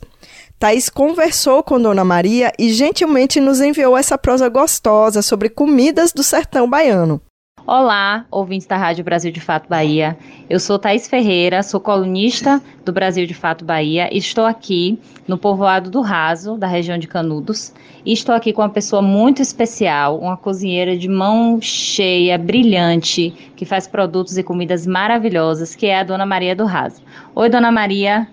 [0.58, 6.22] Thaís conversou com Dona Maria e gentilmente nos enviou essa prosa gostosa sobre comidas do
[6.22, 7.18] sertão baiano.
[7.66, 10.16] Olá, ouvintes da Rádio Brasil de Fato Bahia.
[10.48, 15.36] Eu sou Thaís Ferreira, sou colunista do Brasil de Fato Bahia e estou aqui no
[15.36, 17.74] povoado do Raso, da região de Canudos.
[18.04, 23.64] E estou aqui com uma pessoa muito especial, uma cozinheira de mão cheia, brilhante, que
[23.64, 27.02] faz produtos e comidas maravilhosas, que é a Dona Maria do Raso.
[27.34, 28.28] Oi, Dona Maria.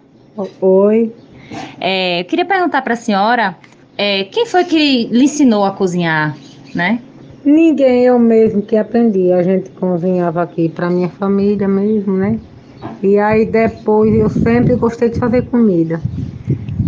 [0.62, 1.12] Oi.
[1.82, 3.58] É, eu queria perguntar para a senhora,
[3.98, 6.38] é, quem foi que lhe ensinou a cozinhar,
[6.76, 7.02] né?
[7.46, 9.32] Ninguém, eu mesmo que aprendi.
[9.34, 12.40] A gente cozinhava aqui para minha família mesmo, né?
[13.02, 16.02] E aí depois eu sempre gostei de fazer comida.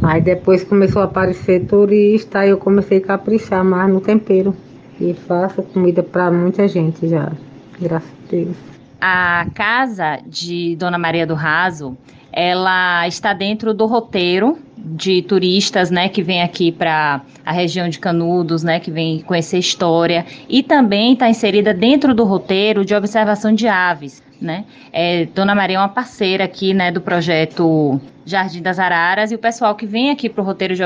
[0.01, 4.55] Aí depois começou a aparecer turista, aí eu comecei a caprichar mais no tempero.
[4.99, 7.31] E faço comida para muita gente já,
[7.79, 8.55] graças a Deus.
[9.01, 11.97] A casa de Dona Maria do Raso,
[12.35, 17.97] ela está dentro do roteiro de turistas, né, que vem aqui para a região de
[17.97, 23.53] Canudos, né, que vem conhecer história, e também está inserida dentro do roteiro de observação
[23.53, 24.65] de aves, né.
[24.91, 29.39] É, Dona Maria é uma parceira aqui, né, do projeto Jardim das Araras e o
[29.39, 30.81] pessoal que vem aqui para o roteiro de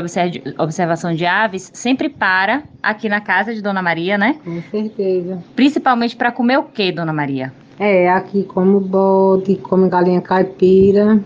[0.58, 4.36] observação de aves sempre para aqui na casa de Dona Maria, né?
[4.44, 5.42] Com certeza.
[5.56, 7.54] Principalmente para comer o que, Dona Maria?
[7.80, 11.18] É, aqui como bode, como galinha caipira,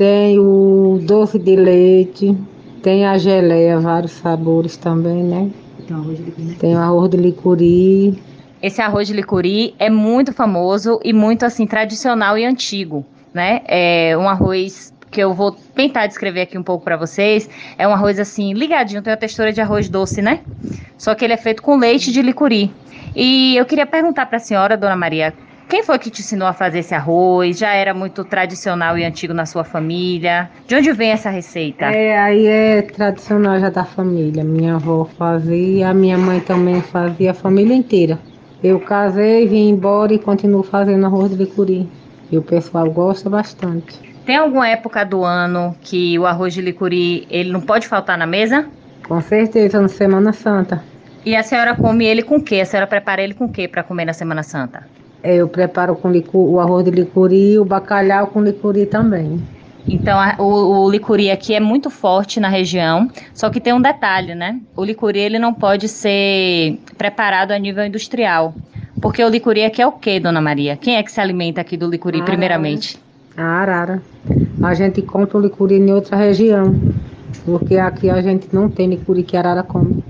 [0.00, 2.34] tem o doce de leite,
[2.82, 5.50] tem a geleia, vários sabores também, né?
[5.86, 6.54] Tem o arroz de licuri.
[6.54, 8.22] Tem o arroz de licuri.
[8.62, 13.60] Esse arroz de licuri é muito famoso e muito assim tradicional e antigo, né?
[13.66, 17.46] É um arroz que eu vou tentar descrever aqui um pouco para vocês.
[17.76, 20.40] É um arroz assim ligadinho, tem a textura de arroz doce, né?
[20.96, 22.72] Só que ele é feito com leite de licuri.
[23.14, 25.34] E eu queria perguntar para a senhora, dona Maria,
[25.70, 27.56] quem foi que te ensinou a fazer esse arroz?
[27.56, 30.50] Já era muito tradicional e antigo na sua família?
[30.66, 31.84] De onde vem essa receita?
[31.86, 34.42] É, aí é tradicional já da família.
[34.42, 38.18] Minha avó fazia, a minha mãe também fazia, a família inteira.
[38.62, 41.88] Eu casei, vim embora e continuo fazendo arroz de licuri.
[42.32, 43.96] E o pessoal gosta bastante.
[44.26, 48.26] Tem alguma época do ano que o arroz de licuri ele não pode faltar na
[48.26, 48.66] mesa?
[49.06, 50.82] Com certeza, na Semana Santa.
[51.24, 52.60] E a senhora come ele com o quê?
[52.60, 54.84] A senhora prepara ele com o quê para comer na Semana Santa?
[55.22, 59.40] É, eu preparo com licor, o arroz de licuri e o bacalhau com licuri também.
[59.88, 63.80] Então, a, o, o, licuri aqui é muito forte na região, só que tem um
[63.80, 64.60] detalhe, né?
[64.76, 68.54] O licuri ele não pode ser preparado a nível industrial.
[69.00, 70.76] Porque o licuri aqui é o quê, dona Maria?
[70.76, 72.30] Quem é que se alimenta aqui do licuri, arara.
[72.30, 72.98] primeiramente?
[73.36, 74.02] A arara.
[74.62, 76.78] A gente compra o licuri em outra região,
[77.44, 80.04] porque aqui a gente não tem licuri que a arara come.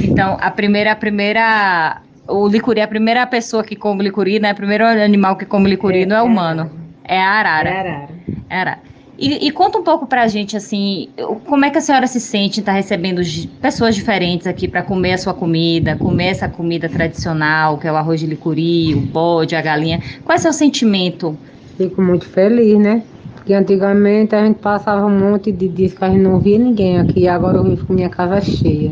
[0.00, 4.52] Então, a primeira, a primeira o licuri, a primeira pessoa que come licuri, né?
[4.52, 6.70] O primeiro animal que come licuri é, não é, é humano.
[7.04, 7.68] É a arara.
[7.68, 8.08] É a arara.
[8.48, 8.78] É a arara.
[9.18, 11.08] E, e, conta um pouco pra gente, assim,
[11.46, 13.20] como é que a senhora se sente estar tá recebendo
[13.60, 17.96] pessoas diferentes aqui para comer a sua comida, comer essa comida tradicional, que é o
[17.96, 20.00] arroz de licuri, o bode, a galinha.
[20.24, 21.36] Qual é o seu sentimento?
[21.76, 23.02] Fico muito feliz, né?
[23.34, 26.98] Porque antigamente a gente passava um monte de dias que a gente não via ninguém
[26.98, 28.90] aqui, agora eu vivo com minha casa cheia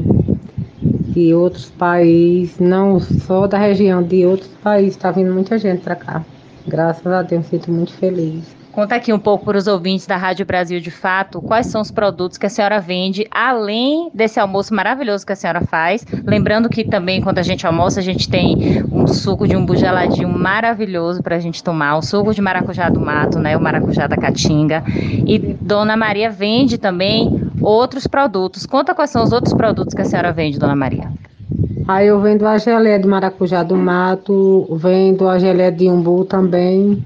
[1.15, 5.97] de outros países, não só da região, de outros países, está vindo muita gente para
[5.97, 6.27] cá.
[6.67, 8.60] Graças a Deus, sinto muito feliz.
[8.73, 11.91] Conta aqui um pouco para os ouvintes da Rádio Brasil de Fato, quais são os
[11.91, 16.07] produtos que a senhora vende, além desse almoço maravilhoso que a senhora faz.
[16.25, 20.29] Lembrando que também, quando a gente almoça, a gente tem um suco de um geladinho
[20.29, 24.17] maravilhoso para a gente tomar, o suco de maracujá do mato, né, o maracujá da
[24.17, 24.85] caatinga.
[25.27, 28.67] E Dona Maria vende também outros produtos.
[28.67, 31.11] Conta quais são os outros produtos que a senhora vende, Dona Maria.
[31.89, 37.05] Aí eu vendo a geleia de maracujá do mato, vendo a geleia de umbu também.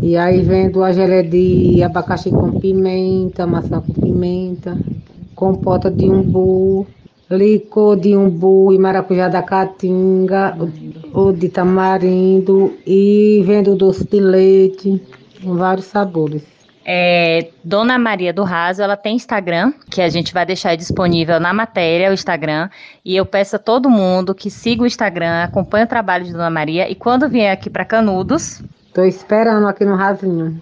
[0.00, 4.78] E aí vendo a geleia de abacaxi com pimenta, maçã com pimenta,
[5.34, 6.86] compota de umbu,
[7.30, 10.56] licor de umbu e maracujá da caatinga,
[11.12, 15.00] ou de tamarindo, e vendo doce de leite,
[15.42, 16.42] com vários sabores.
[16.84, 21.52] É, Dona Maria do Raso, ela tem Instagram, que a gente vai deixar disponível na
[21.52, 22.68] matéria, o Instagram.
[23.04, 26.50] E eu peço a todo mundo que siga o Instagram, acompanhe o trabalho de Dona
[26.50, 26.90] Maria.
[26.90, 28.60] E quando vier aqui para Canudos,
[28.92, 30.60] Tô esperando aqui no Rasinho.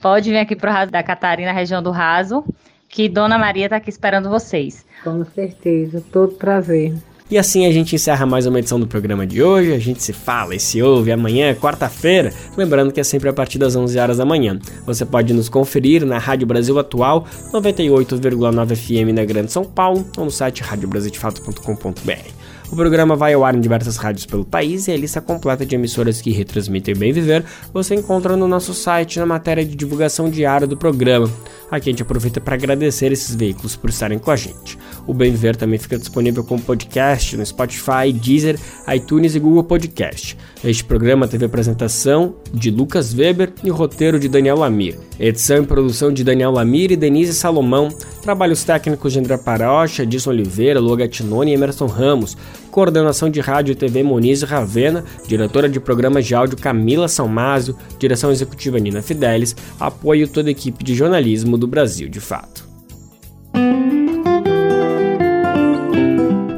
[0.00, 2.44] Pode vir aqui pro Raso da Catarina, região do Raso,
[2.88, 4.86] que Dona Maria tá aqui esperando vocês.
[5.02, 6.94] Com certeza, todo prazer.
[7.28, 9.72] E assim a gente encerra mais uma edição do programa de hoje.
[9.72, 12.32] A gente se fala e se ouve amanhã, quarta-feira.
[12.56, 14.60] Lembrando que é sempre a partir das 11 horas da manhã.
[14.84, 20.24] Você pode nos conferir na Rádio Brasil Atual, 98,9 FM na Grande São Paulo, ou
[20.26, 22.45] no site radiobrasildefato.com.br.
[22.70, 25.76] O programa vai ao ar em diversas rádios pelo país e a lista completa de
[25.76, 30.66] emissoras que retransmitem Bem Viver você encontra no nosso site na matéria de divulgação diária
[30.66, 31.30] do programa.
[31.70, 34.76] Aqui a gente aproveita para agradecer esses veículos por estarem com a gente.
[35.06, 38.58] O Bem Viver também fica disponível como podcast no Spotify, Deezer,
[38.92, 40.36] iTunes e Google Podcast.
[40.64, 44.98] Este programa teve apresentação de Lucas Weber e roteiro de Daniel Lamir.
[45.18, 47.88] Edição e produção de Daniel Lamir e Denise Salomão.
[48.22, 52.36] Trabalhos técnicos de André Parocha, Edson Oliveira, Lua Gatinoni e Emerson Ramos.
[52.76, 55.02] Coordenação de Rádio e TV Moniz Ravena.
[55.26, 57.74] Diretora de programas de áudio Camila Salmásio.
[57.98, 59.56] Direção executiva Nina Fidelis.
[59.80, 62.68] Apoio toda a equipe de jornalismo do Brasil de Fato.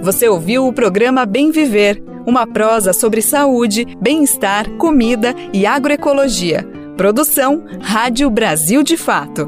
[0.03, 6.67] Você ouviu o programa Bem Viver, uma prosa sobre saúde, bem-estar, comida e agroecologia.
[6.97, 9.47] Produção Rádio Brasil de Fato.